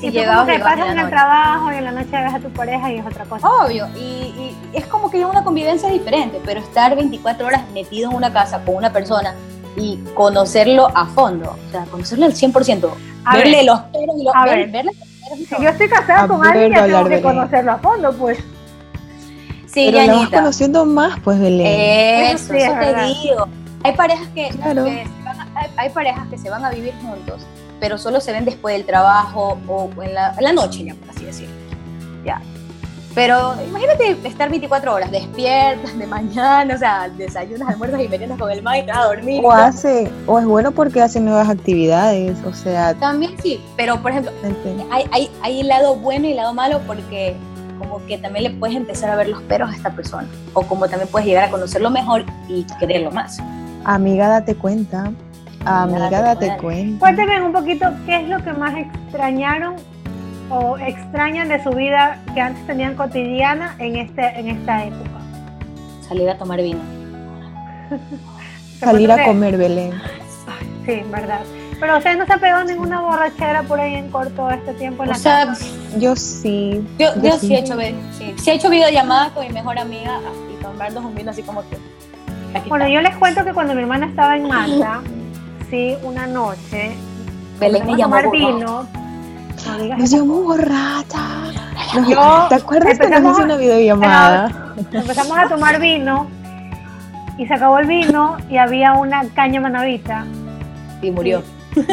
Día. 0.01 0.10
Y 0.10 0.12
Si 0.12 0.17
tú 0.17 0.20
llegabas, 0.20 0.46
como 0.46 0.58
que 0.58 0.63
pasas 0.63 0.89
en 0.91 1.00
el 1.00 1.10
trabajo 1.10 1.72
y 1.72 1.75
en 1.75 1.84
la 1.86 1.91
noche 1.91 2.10
ves 2.12 2.34
a 2.34 2.39
tu 2.39 2.50
pareja 2.50 2.91
y 2.91 2.98
es 2.98 3.05
otra 3.05 3.25
cosa. 3.25 3.48
Obvio, 3.50 3.88
y, 3.96 4.00
y 4.01 4.58
es 4.74 4.86
como 4.88 5.09
que 5.09 5.24
una 5.25 5.44
convivencia 5.44 5.90
diferente, 5.90 6.40
pero 6.46 6.59
estar 6.59 6.96
24 6.96 7.46
horas 7.48 7.61
metido 7.74 8.09
en 8.09 8.16
una 8.18 8.31
casa 8.33 8.64
con 8.66 8.75
una 8.75 8.92
persona 8.92 9.33
y 9.77 9.98
conocerlo 10.16 10.90
a 10.96 11.05
fondo, 11.05 11.55
o 11.68 11.72
sea, 11.72 11.85
conocerlo 11.85 12.25
al 12.25 12.33
100%, 12.33 12.90
A 13.25 13.37
verle 13.37 13.57
ver, 13.57 13.66
los 13.66 13.79
pelos 13.81 14.16
y 14.20 14.24
los 14.25 14.35
a 14.35 14.46
ver- 14.46 14.70
ver. 14.72 14.85
si 15.37 15.64
yo 15.64 15.70
estoy 15.70 15.87
casada 15.87 16.24
A 16.24 16.27
con 16.27 16.46
alguien, 16.46 16.72
ya 16.74 16.85
tengo 16.85 17.05
que 17.07 17.22
conocerlo 17.22 17.72
a 17.72 17.77
fondo, 17.77 18.11
pues. 18.14 18.37
Sí, 19.68 19.85
Pero 19.85 19.92
la 20.00 20.07
vas 20.07 20.16
Yanita. 20.18 20.37
conociendo 20.40 20.85
más, 20.85 21.18
pues, 21.24 21.40
Belén. 21.40 21.66
Eso, 21.68 22.35
Eso 22.35 22.53
sí, 22.53 22.57
eso 22.59 22.74
es 22.74 22.79
te 22.79 22.85
verdad. 22.85 23.07
digo. 23.07 23.48
Hay 23.83 23.94
parejas 23.96 24.27
que, 24.35 24.50
Claro. 24.50 24.83
que 24.83 25.05
se 25.05 25.24
van 25.24 25.40
a, 25.40 25.48
hay, 25.55 25.68
hay 25.77 25.90
parejas 25.90 26.27
que 26.29 26.37
se 26.37 26.50
van 26.50 26.66
a 26.66 26.70
vivir 26.72 26.94
juntos, 27.01 27.42
pero 27.81 27.98
solo 27.98 28.22
se 28.22 28.31
ven 28.31 28.46
después 28.46 28.75
del 28.77 28.85
trabajo 28.85 29.57
o 29.67 29.89
en 30.03 30.13
la, 30.13 30.35
en 30.37 30.44
la 30.44 30.53
noche, 30.53 30.85
ya 30.85 30.94
por 30.94 31.09
así 31.09 31.25
decirlo. 31.25 31.53
Ya. 32.24 32.39
Pero 33.15 33.55
imagínate 33.67 34.15
estar 34.24 34.50
24 34.50 34.94
horas 34.94 35.11
despiertas 35.11 35.98
de 35.98 36.07
mañana, 36.07 36.74
o 36.74 36.77
sea, 36.77 37.09
desayunas, 37.09 37.67
almuerzas 37.67 38.00
y 38.01 38.07
meriendas 38.07 38.39
con 38.39 38.50
el 38.51 38.61
vas 38.61 38.77
a 38.94 39.05
dormir. 39.05 39.41
O 39.44 39.51
hace, 39.51 40.09
o 40.27 40.39
es 40.39 40.46
bueno 40.46 40.72
porque 40.72 41.01
hace 41.01 41.20
nuevas 41.20 41.50
actividades, 41.50 42.37
o 42.46 42.53
sea, 42.53 42.94
También 42.94 43.35
sí, 43.41 43.59
pero 43.75 44.01
por 44.01 44.11
ejemplo, 44.11 44.31
hay, 44.91 45.05
hay, 45.11 45.29
hay 45.41 45.59
el 45.61 45.67
lado 45.67 45.96
bueno 45.96 46.27
y 46.27 46.31
el 46.31 46.37
lado 46.37 46.53
malo 46.53 46.79
porque 46.87 47.35
como 47.79 48.05
que 48.05 48.20
también 48.20 48.44
le 48.44 48.51
puedes 48.51 48.77
empezar 48.77 49.09
a 49.09 49.15
ver 49.15 49.27
los 49.27 49.41
peros 49.41 49.72
a 49.72 49.75
esta 49.75 49.89
persona 49.89 50.27
o 50.53 50.61
como 50.61 50.87
también 50.87 51.09
puedes 51.09 51.27
llegar 51.27 51.46
a 51.46 51.50
conocerlo 51.50 51.89
mejor 51.89 52.24
y 52.48 52.63
quererlo 52.79 53.11
más. 53.11 53.39
amiga, 53.83 54.27
date 54.29 54.55
cuenta. 54.55 55.11
Amiga, 55.65 56.09
date 56.09 56.47
date 56.47 56.61
cuenta. 56.61 57.00
Cuéntenme 57.00 57.41
un 57.41 57.51
poquito 57.53 57.85
qué 58.05 58.17
es 58.21 58.29
lo 58.29 58.43
que 58.43 58.53
más 58.53 58.75
extrañaron 58.75 59.75
o 60.50 60.77
extrañan 60.77 61.47
de 61.47 61.63
su 61.63 61.69
vida 61.71 62.19
que 62.33 62.41
antes 62.41 62.65
tenían 62.67 62.95
cotidiana 62.95 63.75
en, 63.79 63.95
este, 63.95 64.39
en 64.39 64.50
esta 64.50 64.85
época. 64.85 65.09
Salir 66.07 66.29
a 66.29 66.37
tomar 66.37 66.61
vino. 66.61 66.79
Salir 68.79 69.11
a 69.11 69.24
comer, 69.24 69.57
Belén. 69.57 69.93
Sí, 70.85 71.03
verdad. 71.11 71.41
Pero 71.79 71.97
ustedes 71.97 72.17
no 72.17 72.25
se 72.25 72.33
han 72.33 72.39
pegado 72.39 72.63
ninguna 72.63 73.01
borrachera 73.01 73.63
por 73.63 73.79
ahí 73.79 73.95
en 73.95 74.09
corto 74.11 74.50
este 74.50 74.74
tiempo 74.74 75.03
en 75.03 75.09
O 75.09 75.11
la 75.13 75.17
sea, 75.17 75.45
casa? 75.47 75.65
Yo 75.97 76.15
sí. 76.15 76.85
yo, 77.00 77.15
yo 77.15 77.21
yo 77.24 77.31
sí. 77.39 77.47
sí 77.47 77.55
he 77.55 77.59
hecho, 77.59 77.77
sí, 78.17 78.35
sí 78.37 78.50
he 78.50 78.53
hecho 78.53 78.69
videollamada 78.69 79.29
con 79.29 79.47
mi 79.47 79.53
mejor 79.53 79.79
amiga 79.79 80.19
y 80.51 80.61
tomarnos 80.61 81.03
un 81.03 81.15
vino 81.15 81.31
así 81.31 81.43
como 81.43 81.61
que... 81.69 81.77
Bueno, 82.67 82.87
yo 82.87 83.01
les 83.01 83.15
cuento 83.15 83.45
que 83.45 83.53
cuando 83.53 83.74
mi 83.74 83.81
hermana 83.81 84.07
estaba 84.07 84.35
en 84.35 84.47
Malta, 84.47 85.01
sí, 85.72 85.98
una 86.03 86.27
noche, 86.27 86.96
Belén 87.60 87.86
me 87.88 87.96
llamó 87.98 88.31
vino. 88.31 88.86
No 89.66 89.98
Nos 89.98 90.10
llamó 90.12 90.42
borracha. 90.42 91.51
Yo- 92.07 92.46
¿Te 92.50 92.55
acuerdas 92.55 93.00
que 93.00 93.10
nos 93.10 93.34
hizo 93.34 93.44
una 93.44 93.55
videollamada? 93.55 94.74
Empezamos 94.92 95.38
a 95.38 95.48
tomar 95.48 95.79
vino 95.79 96.27
y 97.38 97.48
se 97.48 97.53
acabó 97.53 97.79
el 97.79 97.88
vino 97.88 98.38
y 98.50 98.57
había 98.57 98.94
una 98.94 99.24
caña 99.29 99.60
manavita. 99.62 100.25
Y 101.01 101.10
murió. 101.12 101.42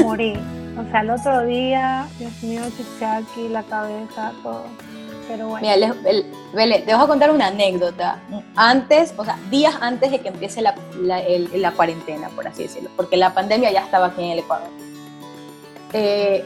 Morí. 0.02 0.34
O 0.78 0.90
sea, 0.90 1.00
el 1.00 1.10
otro 1.10 1.44
día, 1.46 2.06
Dios 2.18 2.42
mío, 2.42 2.62
chichaki, 2.76 3.48
la 3.48 3.62
cabeza, 3.64 4.32
todo. 4.42 4.64
Pero 5.28 5.48
bueno. 5.48 5.66
Mira, 5.66 5.76
les- 6.02 6.24
Belén, 6.54 6.84
te 6.86 6.94
voy 6.94 7.04
a 7.04 7.06
contar 7.06 7.30
una 7.30 7.48
anécdota. 7.48 8.18
Antes, 8.56 9.12
o 9.16 9.24
sea, 9.24 9.38
días 9.50 9.74
antes 9.80 10.10
de 10.10 10.20
que 10.20 10.28
empiece 10.28 10.62
la, 10.62 10.74
la- 11.00 11.20
el- 11.20 11.50
la 11.60 11.72
cuarentena, 11.72 12.28
por 12.30 12.46
así 12.48 12.62
decirlo, 12.64 12.90
porque 12.96 13.16
la 13.16 13.34
pandemia 13.34 13.70
ya 13.70 13.80
estaba 13.84 14.06
aquí 14.06 14.22
en 14.24 14.30
el 14.30 14.38
Ecuador. 14.40 14.68
Eh, 15.92 16.44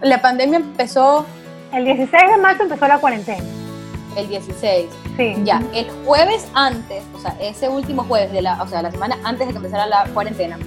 la 0.00 0.20
pandemia 0.20 0.58
empezó 0.58 1.24
El 1.72 1.84
16 1.84 2.10
de 2.30 2.36
marzo 2.38 2.62
empezó 2.64 2.86
la 2.88 2.98
cuarentena. 2.98 3.44
el 4.16 4.28
16. 4.28 4.86
Sí. 5.16 5.34
Ya, 5.44 5.62
el 5.74 5.90
jueves 6.06 6.46
antes, 6.54 7.02
o 7.14 7.18
sea, 7.18 7.34
ese 7.40 7.68
último 7.68 8.04
jueves 8.04 8.32
de 8.32 8.42
la, 8.42 8.62
o 8.62 8.66
sea, 8.68 8.82
la 8.82 8.90
semana 8.90 9.16
antes 9.24 9.46
de 9.46 9.52
que 9.52 9.58
empezara 9.58 9.86
la 9.86 10.04
cuarentena, 10.14 10.58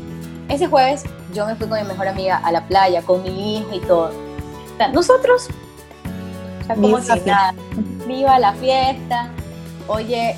ese 0.50 0.68
jueves 0.68 1.04
yo 1.34 1.46
me 1.48 1.56
fui 1.56 1.68
con 1.68 1.80
mi 1.82 1.88
mejor 1.88 2.08
amiga 2.08 2.38
a 2.44 2.52
la 2.52 2.62
playa, 2.68 3.02
con 3.02 3.22
mi 3.24 3.58
hija 3.60 3.76
y 3.76 3.80
todo. 3.82 4.10
O 4.10 4.78
sea, 4.78 4.88
nosotros, 4.90 5.48
sea, 6.66 6.76
como 6.76 6.88
Viva 6.88 7.02
si 7.02 7.08
la 7.08 7.14
fiesta. 7.16 7.32
nada, 7.32 7.54
viva 8.08 8.40
la 8.40 8.54
fiesta. 8.54 9.30
Oye, 9.88 10.36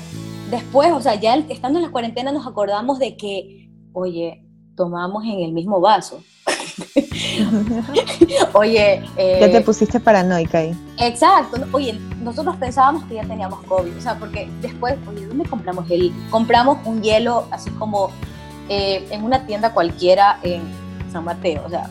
después, 0.50 0.92
o 0.92 1.00
sea, 1.00 1.14
ya 1.14 1.34
estando 1.36 1.78
en 1.78 1.84
la 1.86 1.90
cuarentena 1.90 2.32
nos 2.32 2.46
acordamos 2.46 2.98
de 2.98 3.16
que, 3.16 3.70
oye, 3.92 4.44
tomamos 4.76 5.24
en 5.24 5.40
el 5.40 5.52
mismo 5.52 5.80
vaso. 5.80 6.20
Oye, 8.52 9.02
eh, 9.16 9.38
ya 9.40 9.50
te 9.50 9.60
pusiste 9.60 10.00
paranoica 10.00 10.58
ahí. 10.58 10.74
Exacto. 10.98 11.58
Oye, 11.72 11.98
nosotros 12.22 12.56
pensábamos 12.56 13.04
que 13.04 13.14
ya 13.14 13.22
teníamos 13.24 13.60
COVID, 13.66 13.96
o 13.96 14.00
sea, 14.00 14.18
porque 14.18 14.48
después, 14.60 14.94
oye, 15.08 15.26
¿dónde 15.26 15.44
compramos 15.44 15.90
el? 15.90 16.12
Compramos 16.30 16.78
un 16.84 17.02
hielo 17.02 17.46
así 17.50 17.70
como 17.72 18.10
eh, 18.68 19.06
en 19.10 19.24
una 19.24 19.46
tienda 19.46 19.72
cualquiera 19.72 20.38
en 20.42 20.62
San 21.12 21.24
Mateo, 21.24 21.62
o 21.66 21.70
sea, 21.70 21.90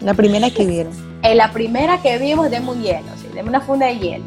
La 0.00 0.14
primera 0.14 0.50
que 0.50 0.64
vieron. 0.64 0.92
en 1.22 1.36
la 1.36 1.52
primera 1.52 2.00
que 2.00 2.18
vimos, 2.18 2.50
deme 2.50 2.70
un 2.70 2.82
hielo, 2.82 3.08
deme 3.34 3.48
una 3.48 3.60
funda 3.60 3.86
de 3.86 3.98
hielo. 3.98 4.24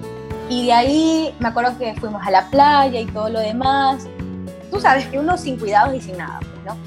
Y 0.50 0.68
de 0.68 0.74
ahí 0.74 1.36
me 1.40 1.50
acuerdo 1.50 1.78
que 1.78 1.94
fuimos 1.96 2.26
a 2.26 2.32
la 2.32 2.50
playa 2.50 3.00
y 3.00 3.06
todo 3.08 3.30
lo 3.30 3.40
demás. 3.40 4.08
Tú 4.72 4.80
sabes 4.80 5.08
que 5.08 5.20
uno 5.20 5.38
sin 5.38 5.58
cuidados 5.58 5.96
y 5.96 6.02
sin 6.02 6.18
nada, 6.18 6.40
pues, 6.40 6.66
¿no? 6.66 6.78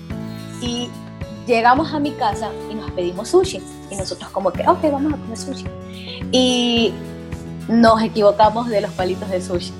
Y 0.66 0.88
llegamos 1.46 1.92
a 1.92 1.98
mi 1.98 2.12
casa 2.12 2.50
y 2.70 2.74
nos 2.74 2.90
pedimos 2.92 3.28
sushi. 3.28 3.62
Y 3.90 3.96
nosotros 3.96 4.30
como 4.30 4.52
que, 4.52 4.62
ok, 4.66 4.83
vamos 4.83 5.12
a 5.12 5.16
comer 5.16 5.37
sushi. 5.37 5.66
Y 6.33 6.92
nos 7.68 8.02
equivocamos 8.02 8.68
de 8.68 8.80
los 8.80 8.90
palitos 8.92 9.28
de 9.28 9.40
sushi. 9.40 9.72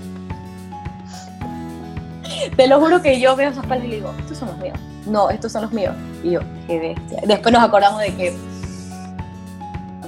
Te 2.57 2.66
lo 2.66 2.81
juro 2.81 3.00
que 3.03 3.20
yo 3.20 3.37
veo 3.37 3.50
esos 3.50 3.64
palitos 3.66 3.92
y 3.92 3.94
digo, 3.96 4.12
estos 4.18 4.38
son 4.38 4.48
los 4.48 4.59
míos. 4.59 4.79
No, 5.07 5.31
estos 5.31 5.53
son 5.53 5.62
los 5.62 5.72
míos. 5.72 5.94
Y 6.22 6.33
yo, 6.33 6.40
qué 6.66 6.79
bestia. 6.79 7.22
Después 7.26 7.53
nos 7.53 7.62
acordamos 7.62 8.00
de 8.00 8.14
que, 8.14 8.37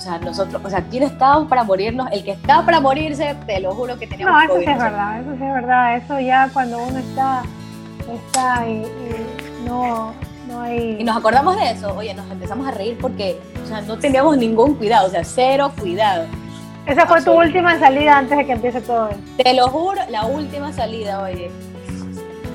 sea, 0.04 0.18
nosotros, 0.18 0.60
o 0.64 0.68
sea, 0.70 0.82
¿quién 0.90 1.04
estábamos 1.04 1.48
para 1.48 1.64
morirnos? 1.64 2.08
El 2.12 2.24
que 2.24 2.32
estaba 2.32 2.64
para 2.64 2.80
morirse, 2.80 3.36
te 3.46 3.60
lo 3.60 3.74
juro 3.74 3.98
que 3.98 4.06
teníamos 4.06 4.34
No, 4.34 4.40
eso 4.42 4.52
COVID, 4.54 4.64
sí 4.64 4.70
es 4.70 4.76
o 4.76 4.82
verdad, 4.82 5.20
eso 5.20 5.30
sí 5.30 5.44
es 5.44 5.54
verdad. 5.54 5.96
Eso 5.96 6.20
ya 6.20 6.48
cuando 6.52 6.82
uno 6.82 6.98
está, 6.98 7.42
está 8.12 8.66
y, 8.68 8.72
y 8.82 9.66
no, 9.68 10.12
no 10.48 10.60
hay... 10.62 10.96
Y 10.98 11.04
nos 11.04 11.16
acordamos 11.16 11.56
de 11.56 11.70
eso, 11.70 11.94
oye, 11.96 12.14
nos 12.14 12.28
empezamos 12.30 12.66
a 12.66 12.72
reír 12.72 12.98
porque, 13.00 13.38
o 13.62 13.66
sea, 13.66 13.80
no 13.82 13.96
teníamos 13.98 14.36
ningún 14.36 14.74
cuidado, 14.74 15.06
o 15.06 15.10
sea, 15.10 15.24
cero 15.24 15.72
cuidado. 15.78 16.26
Esa 16.86 17.06
fue 17.06 17.22
tu 17.22 17.32
última 17.32 17.78
salida 17.78 18.18
antes 18.18 18.36
de 18.36 18.44
que 18.44 18.52
empiece 18.52 18.80
todo 18.80 19.08
esto. 19.08 19.22
Te 19.42 19.54
lo 19.54 19.68
juro, 19.68 20.00
la 20.10 20.24
última 20.26 20.72
salida, 20.72 21.22
oye. 21.22 21.50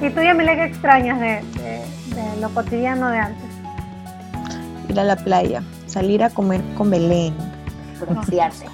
¿Y 0.02 0.10
tú, 0.10 0.22
Yamile, 0.22 0.56
qué 0.56 0.66
extrañas 0.66 1.20
de, 1.20 1.42
de- 1.62 1.86
de 2.14 2.42
lo 2.42 2.50
cotidiano 2.50 3.10
de 3.10 3.20
antes? 3.20 3.46
Ir 4.90 5.00
a 5.00 5.04
la 5.06 5.16
playa, 5.16 5.64
salir 5.98 6.24
a 6.24 6.30
comer 6.30 6.62
con 6.78 6.90
Belén, 6.92 7.34
Broncearse. 8.00 8.66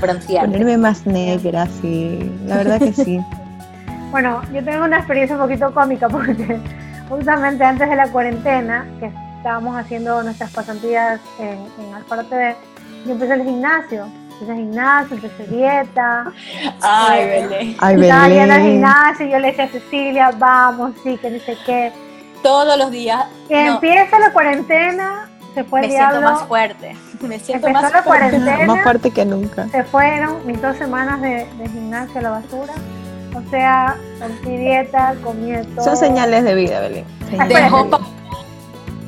Broncearse. 0.00 0.46
ponerme 0.48 0.76
más 0.78 1.04
negra, 1.06 1.66
sí. 1.80 2.30
La 2.46 2.56
verdad 2.58 2.78
que 2.78 2.92
sí. 2.92 3.18
Bueno, 4.12 4.42
yo 4.52 4.62
tengo 4.62 4.84
una 4.84 4.98
experiencia 4.98 5.34
un 5.36 5.40
poquito 5.42 5.72
cómica 5.72 6.06
porque 6.06 6.58
justamente 7.08 7.64
antes 7.64 7.88
de 7.88 7.96
la 7.96 8.08
cuarentena, 8.08 8.84
que 9.00 9.10
estábamos 9.38 9.74
haciendo 9.74 10.22
nuestras 10.22 10.50
pasantías 10.52 11.18
en, 11.38 11.58
en 11.82 11.94
Alfaro 11.94 12.22
TV, 12.24 12.54
yo 13.06 13.12
empecé 13.12 13.32
el 13.32 13.42
gimnasio. 13.44 14.04
Empecé 14.32 14.52
el 14.52 14.58
gimnasio, 14.58 15.16
empecé 15.16 15.46
dieta. 15.46 16.24
Ay, 16.82 17.20
Eh, 17.22 17.26
Belén. 17.48 17.76
Ay, 17.80 18.00
Estaba 18.02 18.28
yendo 18.28 18.42
al 18.54 18.60
Belén. 18.60 18.72
gimnasio 18.72 19.26
y 19.26 19.30
yo 19.30 19.38
le 19.38 19.46
decía 19.48 19.64
a 19.64 19.68
Cecilia, 19.68 20.30
vamos, 20.38 20.92
sí, 21.02 21.16
que 21.16 21.30
no 21.30 21.38
sé 21.40 21.56
qué. 21.64 21.92
Todos 22.42 22.76
los 22.76 22.90
días 22.90 23.24
Que 23.48 23.64
no, 23.64 23.74
empieza 23.76 24.18
la 24.18 24.30
cuarentena, 24.34 25.30
se 25.54 25.64
fue 25.64 25.80
me 25.80 25.86
el 25.86 25.92
siento 25.92 26.10
diablo, 26.18 26.30
más 26.32 26.42
fuerte. 26.48 26.96
Me 27.22 27.38
siento 27.38 27.68
empezó 27.68 27.82
más 27.84 27.92
la 27.92 28.02
fuerte. 28.02 28.30
cuarentena, 28.30 28.66
Más 28.74 28.82
fuerte 28.82 29.10
que 29.10 29.24
nunca. 29.24 29.68
se 29.68 29.84
fueron 29.84 30.46
mis 30.46 30.60
dos 30.60 30.76
semanas 30.76 31.20
de, 31.20 31.46
de 31.58 31.68
gimnasio 31.68 32.18
a 32.18 32.22
la 32.22 32.30
basura. 32.30 32.72
O 33.34 33.50
sea, 33.50 33.96
rompí 34.20 34.56
dieta, 34.56 35.14
comí 35.22 35.52
todo. 35.74 35.84
Son 35.84 35.96
señales 35.96 36.44
de 36.44 36.54
vida, 36.54 36.80
Belén. 36.80 37.04
Dejó 37.48 37.84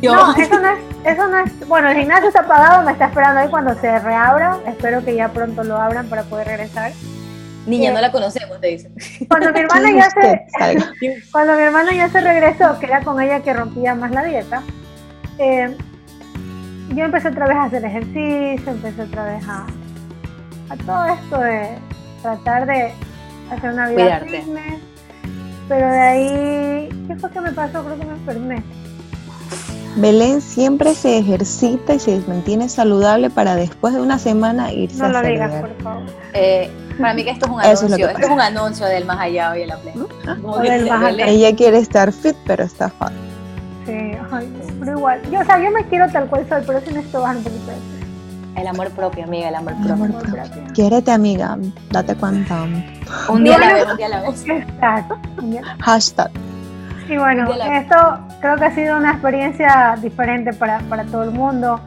No, 0.03 0.35
eso 0.37 0.59
no 0.61 0.69
es, 0.71 0.79
eso 1.05 1.27
no 1.29 1.39
es, 1.41 1.69
bueno, 1.69 1.89
el 1.91 1.99
gimnasio 1.99 2.29
está 2.29 2.41
apagado, 2.41 2.83
me 2.85 2.93
está 2.93 3.07
esperando 3.07 3.41
ahí 3.41 3.49
cuando 3.49 3.75
se 3.81 3.99
reabra, 3.99 4.59
espero 4.67 5.05
que 5.05 5.15
ya 5.17 5.29
pronto 5.31 5.63
lo 5.65 5.77
abran 5.77 6.07
para 6.09 6.23
poder 6.25 6.47
regresar. 6.49 6.93
Niña, 7.67 7.93
no 7.93 8.01
la 8.01 8.13
conocemos, 8.13 8.61
te 8.61 8.69
dicen. 8.69 8.95
Cuando 9.29 9.51
mi 9.53 9.61
hermana 9.61 9.89
¿Quién 9.89 9.99
ya 9.99 10.11
se, 10.11 11.23
cuando 11.33 11.55
mi 11.55 11.63
hermana 11.63 11.93
ya 11.95 12.09
se 12.11 12.21
regresó, 12.21 12.79
que 12.79 12.87
era 12.87 13.01
con 13.03 13.21
ella 13.21 13.41
que 13.41 13.53
rompía 13.55 13.95
más 13.95 14.11
la 14.11 14.23
dieta, 14.25 14.63
eh, 15.39 15.77
yo 16.91 17.05
empecé 17.05 17.29
otra 17.29 17.47
vez 17.47 17.57
a 17.57 17.65
hacer 17.65 17.85
ejercicio, 17.85 18.73
empecé 18.73 19.03
otra 19.03 19.25
vez 19.25 19.45
a, 19.49 19.67
a 20.69 20.77
todo 20.77 21.05
esto 21.07 21.41
de 21.41 21.69
tratar 22.23 22.67
de 22.67 22.93
hacer 23.51 23.71
una 23.73 23.89
vida 23.89 23.97
Cuidarte. 24.21 24.41
fitness. 24.43 24.81
Pero 25.69 25.87
de 25.87 26.01
ahí, 26.01 26.89
¿qué 27.09 27.17
fue 27.17 27.31
que 27.31 27.41
me 27.41 27.53
pasó? 27.53 27.83
Creo 27.85 27.99
que 27.99 28.05
me 28.05 28.13
enfermé. 28.13 28.63
Belén 29.97 30.41
siempre 30.41 30.93
se 30.95 31.19
ejercita 31.19 31.95
y 31.95 32.01
se 32.01 32.21
mantiene 32.27 32.69
saludable 32.69 33.31
para 33.31 33.55
después 33.55 33.95
de 33.95 34.01
una 34.01 34.19
semana 34.19 34.73
irse 34.73 34.99
No 34.99 35.07
a 35.07 35.09
lo 35.09 35.23
digas, 35.23 35.53
por 35.61 35.83
favor. 35.83 36.03
Eh, 36.33 36.69
para 36.99 37.15
mí 37.15 37.25
que 37.25 37.31
esto 37.31 37.47
es 37.47 37.53
un 37.53 37.61
es 37.65 37.83
anuncio, 37.83 38.09
esto 38.09 38.27
es 38.27 38.31
un 38.31 38.41
anuncio 38.41 38.87
del 38.87 39.05
más 39.05 39.21
allá 39.21 39.53
hoy 39.53 39.63
en 39.63 39.69
la. 39.69 39.79
Belén. 40.59 41.29
Ella 41.29 41.55
quiere 41.55 41.79
estar 41.79 42.13
fit, 42.13 42.37
pero 42.45 42.65
está 42.65 42.91
fat. 42.91 43.13
Sí, 43.87 43.93
ay, 44.33 44.53
pero 44.81 44.99
igual. 44.99 45.21
Yo, 45.31 45.41
o 45.41 45.45
sea, 45.45 45.59
yo 45.59 45.71
me 45.71 45.85
quiero 45.87 46.09
tal 46.11 46.27
cual 46.29 46.47
soy, 46.49 46.63
pero 46.67 46.81
sí 46.81 46.87
necesito 46.93 47.21
bajar 47.21 47.37
un 47.37 47.45
poquito 47.45 47.67
de 47.67 47.73
peso. 47.73 48.05
El 48.57 48.67
amor 48.69 48.91
propio, 48.91 49.25
amiga, 49.25 49.49
el 49.49 49.55
amor 49.57 49.73
El 49.73 49.79
propio. 49.87 50.05
amor 50.05 50.23
propio. 50.23 50.43
propio. 50.43 50.63
Quiérete, 50.75 51.11
amiga. 51.11 51.59
Date 51.91 52.15
cuenta. 52.15 52.65
Un 53.29 53.45
día 53.45 53.57
a 53.57 53.59
la 53.59 53.73
vez, 53.75 53.87
un 53.91 53.97
día 53.97 54.07
a 54.07 54.09
la 54.11 54.21
vez. 54.23 54.45
Exacto. 54.49 55.19
Hashtag. 55.81 56.31
Y 57.09 57.17
bueno, 57.19 57.53
esto 57.53 57.97
creo 58.41 58.57
que 58.57 58.65
ha 58.65 58.75
sido 58.75 58.97
una 58.97 59.13
experiencia 59.13 59.97
diferente 60.01 60.53
para, 60.55 60.79
para 60.89 61.05
todo 61.05 61.25
el 61.25 61.33
mundo. 61.33 61.81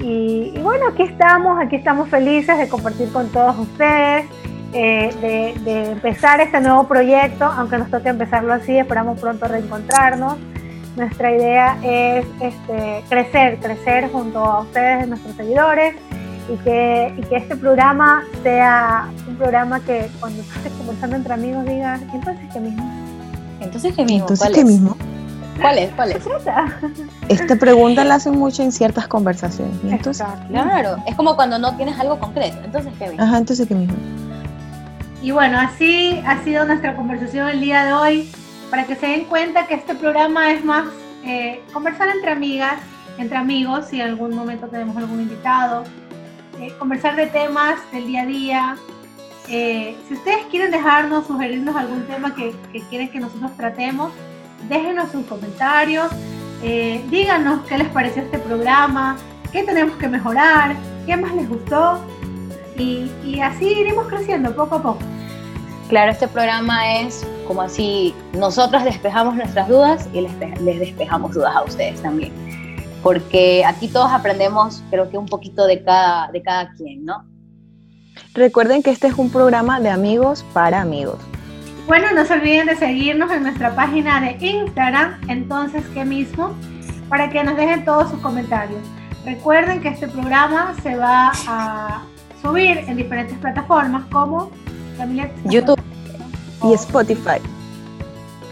Y, 0.00 0.52
y 0.54 0.60
bueno, 0.62 0.86
aquí 0.92 1.02
estamos, 1.02 1.60
aquí 1.60 1.76
estamos 1.76 2.08
felices 2.08 2.56
de 2.58 2.68
compartir 2.68 3.12
con 3.12 3.28
todos 3.28 3.56
ustedes, 3.58 4.26
eh, 4.72 5.14
de, 5.20 5.60
de 5.62 5.92
empezar 5.92 6.40
este 6.40 6.60
nuevo 6.60 6.84
proyecto, 6.84 7.44
aunque 7.44 7.78
nos 7.78 7.90
toque 7.90 8.08
empezarlo 8.08 8.52
así, 8.52 8.76
esperamos 8.78 9.20
pronto 9.20 9.46
reencontrarnos. 9.46 10.36
Nuestra 10.98 11.32
idea 11.32 11.78
es 11.82 12.26
este, 12.40 13.04
crecer, 13.08 13.58
crecer 13.60 14.10
junto 14.10 14.44
a 14.44 14.60
ustedes, 14.62 15.06
nuestros 15.08 15.36
seguidores, 15.36 15.94
y 16.52 16.56
que, 16.64 17.14
y 17.16 17.20
que 17.22 17.36
este 17.36 17.56
programa 17.56 18.24
sea 18.42 19.08
un 19.28 19.36
programa 19.36 19.80
que 19.80 20.10
cuando 20.18 20.42
estés 20.42 20.72
conversando 20.72 21.16
entre 21.16 21.34
amigos 21.34 21.64
digas, 21.66 22.00
entonces 22.12 22.44
qué 22.52 22.60
mismo. 22.60 22.90
Entonces, 23.60 23.94
¿qué 23.94 24.04
mismo? 24.04 24.20
Entonces, 24.20 24.46
¿Cuál 24.46 24.54
¿qué 24.54 24.60
es? 24.60 24.66
mismo? 24.66 24.96
¿Cuál 25.60 25.78
es? 25.78 25.90
¿Cuál 25.94 26.12
es? 26.12 26.22
Esta 27.28 27.56
pregunta 27.56 28.04
la 28.04 28.16
hacen 28.16 28.38
mucho 28.38 28.62
en 28.62 28.72
ciertas 28.72 29.08
conversaciones. 29.08 29.74
¿Y 29.84 29.90
entonces? 29.90 30.26
Claro, 30.48 30.96
es 31.06 31.14
como 31.16 31.36
cuando 31.36 31.58
no 31.58 31.76
tienes 31.76 31.98
algo 31.98 32.18
concreto. 32.18 32.56
Entonces, 32.64 32.92
¿qué 32.98 33.08
mismo? 33.08 33.24
Ajá, 33.24 33.38
entonces, 33.38 33.66
¿qué 33.66 33.74
mismo? 33.74 33.96
Y 35.20 35.32
bueno, 35.32 35.58
así 35.58 36.22
ha 36.26 36.42
sido 36.44 36.64
nuestra 36.64 36.94
conversación 36.94 37.48
el 37.48 37.60
día 37.60 37.84
de 37.84 37.92
hoy, 37.92 38.30
para 38.70 38.86
que 38.86 38.96
se 38.96 39.06
den 39.06 39.24
cuenta 39.24 39.66
que 39.66 39.74
este 39.74 39.94
programa 39.94 40.52
es 40.52 40.64
más 40.64 40.86
eh, 41.24 41.62
conversar 41.72 42.08
entre 42.08 42.30
amigas, 42.30 42.80
entre 43.18 43.36
amigos, 43.36 43.86
si 43.86 44.00
en 44.00 44.08
algún 44.08 44.34
momento 44.34 44.68
tenemos 44.68 44.96
algún 44.96 45.20
invitado, 45.20 45.84
eh, 46.60 46.72
conversar 46.78 47.16
de 47.16 47.26
temas 47.26 47.78
del 47.92 48.06
día 48.06 48.22
a 48.22 48.26
día. 48.26 48.76
Eh, 49.48 49.96
si 50.06 50.14
ustedes 50.14 50.44
quieren 50.50 50.70
dejarnos, 50.70 51.26
sugerirnos 51.26 51.74
algún 51.74 52.02
tema 52.02 52.34
que, 52.34 52.54
quieren 52.90 53.10
que 53.10 53.20
nosotros 53.20 53.50
tratemos, 53.56 54.12
déjenos 54.68 55.10
sus 55.10 55.24
comentarios, 55.26 56.08
díganos 57.10 57.64
qué 57.66 57.78
les 57.78 57.88
pareció 57.88 58.22
este 58.22 58.38
programa, 58.38 59.16
qué 59.52 59.62
tenemos 59.62 59.96
que 59.96 60.08
mejorar, 60.08 60.74
qué 61.06 61.16
más 61.16 61.32
les 61.34 61.48
gustó. 61.48 62.04
Y, 62.76 63.10
y 63.24 63.40
así 63.40 63.66
iremos 63.66 64.06
creciendo 64.08 64.54
poco 64.54 64.76
a 64.76 64.82
poco. 64.82 64.98
Claro, 65.88 66.12
este 66.12 66.28
programa 66.28 66.98
es 67.00 67.26
como 67.48 67.62
así, 67.62 68.14
nosotros 68.34 68.84
despejamos 68.84 69.34
nuestras 69.34 69.68
dudas 69.68 70.06
y 70.12 70.20
les, 70.20 70.60
les 70.60 70.78
despejamos 70.78 71.34
dudas 71.34 71.56
a 71.56 71.62
ustedes 71.62 72.00
también. 72.02 72.30
Porque 73.02 73.64
aquí 73.64 73.88
todos 73.88 74.12
aprendemos, 74.12 74.82
creo 74.90 75.10
que 75.10 75.16
un 75.16 75.26
poquito 75.26 75.66
de 75.66 75.82
cada, 75.82 76.30
de 76.30 76.42
cada 76.42 76.70
quien, 76.74 77.06
¿no? 77.06 77.24
Recuerden 78.34 78.82
que 78.82 78.90
este 78.90 79.06
es 79.06 79.14
un 79.14 79.30
programa 79.30 79.80
de 79.80 79.88
amigos 79.88 80.44
para 80.52 80.82
amigos. 80.82 81.18
Bueno, 81.86 82.08
no 82.14 82.24
se 82.26 82.34
olviden 82.34 82.66
de 82.66 82.76
seguirnos 82.76 83.32
en 83.32 83.44
nuestra 83.44 83.74
página 83.74 84.20
de 84.20 84.36
Instagram, 84.46 85.18
entonces 85.28 85.82
qué 85.94 86.04
mismo, 86.04 86.54
para 87.08 87.30
que 87.30 87.42
nos 87.42 87.56
dejen 87.56 87.84
todos 87.86 88.10
sus 88.10 88.20
comentarios. 88.20 88.82
Recuerden 89.24 89.80
que 89.80 89.88
este 89.88 90.06
programa 90.06 90.74
se 90.82 90.96
va 90.96 91.32
a 91.46 92.02
subir 92.42 92.76
en 92.76 92.96
diferentes 92.96 93.38
plataformas 93.38 94.04
como 94.12 94.50
YouTube. 95.46 95.80
Y 96.64 96.72
Spotify. 96.74 97.40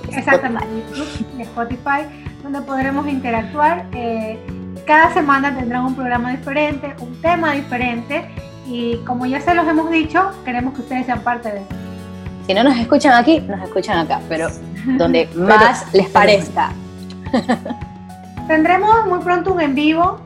Exactamente, 0.09 0.67
YouTube 0.91 1.27
y 1.39 1.43
Spotify, 1.43 2.07
donde 2.43 2.61
podremos 2.63 3.07
interactuar. 3.09 3.87
Eh, 3.93 4.39
cada 4.87 5.13
semana 5.13 5.55
tendrán 5.57 5.85
un 5.85 5.95
programa 5.95 6.31
diferente, 6.31 6.95
un 7.01 7.21
tema 7.21 7.53
diferente 7.53 8.29
y 8.69 8.97
como 8.99 9.27
ya 9.27 9.41
se 9.41 9.55
los 9.55 9.67
hemos 9.67 9.91
dicho, 9.91 10.31
queremos 10.45 10.75
que 10.75 10.81
ustedes 10.83 11.07
sean 11.07 11.21
parte 11.21 11.51
de 11.51 11.59
eso. 11.59 11.69
Si 12.47 12.55
no 12.55 12.63
nos 12.63 12.77
escuchan 12.77 13.13
aquí, 13.15 13.41
nos 13.41 13.61
escuchan 13.63 13.99
acá, 13.99 14.21
pero 14.29 14.49
donde 14.97 15.29
más 15.35 15.93
les 15.93 16.09
parezca. 16.09 16.71
Tendremos 18.47 19.07
muy 19.07 19.19
pronto 19.21 19.53
un 19.53 19.61
en 19.61 19.75
vivo, 19.75 20.21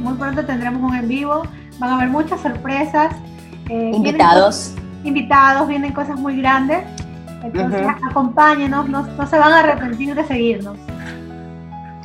muy 0.00 0.14
pronto 0.14 0.44
tendremos 0.44 0.82
un 0.82 0.94
en 0.94 1.08
vivo, 1.08 1.42
van 1.78 1.90
a 1.90 1.94
haber 1.96 2.08
muchas 2.10 2.40
sorpresas. 2.40 3.14
eh, 3.70 3.90
Invitados. 3.94 4.74
invitados, 5.04 5.66
vienen 5.68 5.92
cosas 5.92 6.18
muy 6.20 6.36
grandes, 6.36 6.84
entonces 7.44 7.86
acompáñenos, 8.10 8.88
no, 8.88 9.06
no 9.06 9.26
se 9.26 9.38
van 9.38 9.52
a 9.52 9.60
arrepentir 9.60 10.14
de 10.14 10.24
seguirnos. 10.24 10.76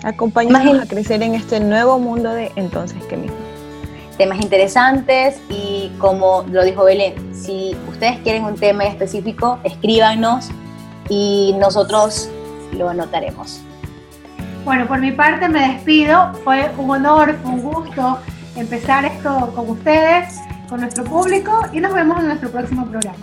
Acompáñanos 0.03 0.61
Imagín- 0.61 0.81
a 0.81 0.85
crecer 0.85 1.21
en 1.23 1.35
este 1.35 1.59
nuevo 1.59 1.99
mundo 1.99 2.31
de 2.31 2.51
entonces, 2.55 3.03
¿qué 3.09 3.17
mismo? 3.17 3.37
temas 4.17 4.41
interesantes 4.41 5.39
y 5.49 5.93
como 5.97 6.43
lo 6.51 6.65
dijo 6.65 6.83
Belén, 6.83 7.13
si 7.33 7.73
ustedes 7.89 8.17
quieren 8.19 8.43
un 8.43 8.55
tema 8.55 8.83
específico, 8.83 9.59
escríbanos 9.63 10.49
y 11.07 11.55
nosotros 11.57 12.29
lo 12.77 12.89
anotaremos. 12.89 13.61
Bueno, 14.65 14.87
por 14.87 14.99
mi 14.99 15.13
parte 15.13 15.47
me 15.47 15.69
despido. 15.69 16.33
Fue 16.43 16.69
un 16.77 16.89
honor, 16.91 17.33
fue 17.41 17.51
un 17.51 17.61
gusto 17.61 18.19
empezar 18.57 19.05
esto 19.05 19.53
con 19.55 19.69
ustedes, 19.69 20.37
con 20.67 20.81
nuestro 20.81 21.05
público 21.05 21.61
y 21.71 21.79
nos 21.79 21.93
vemos 21.93 22.19
en 22.19 22.27
nuestro 22.27 22.51
próximo 22.51 22.85
programa. 22.87 23.17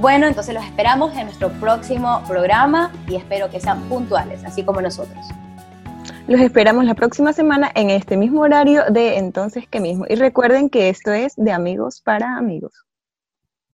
Bueno, 0.00 0.26
entonces 0.26 0.54
los 0.54 0.64
esperamos 0.64 1.14
en 1.14 1.26
nuestro 1.26 1.50
próximo 1.60 2.22
programa 2.26 2.90
y 3.06 3.16
espero 3.16 3.50
que 3.50 3.60
sean 3.60 3.82
puntuales, 3.82 4.42
así 4.46 4.64
como 4.64 4.80
nosotros. 4.80 5.18
Los 6.26 6.40
esperamos 6.40 6.86
la 6.86 6.94
próxima 6.94 7.34
semana 7.34 7.70
en 7.74 7.90
este 7.90 8.16
mismo 8.16 8.40
horario 8.40 8.84
de 8.90 9.18
entonces 9.18 9.68
que 9.68 9.78
mismo. 9.78 10.06
Y 10.08 10.14
recuerden 10.14 10.70
que 10.70 10.88
esto 10.88 11.12
es 11.12 11.36
de 11.36 11.52
amigos 11.52 12.00
para 12.00 12.38
amigos. 12.38 12.72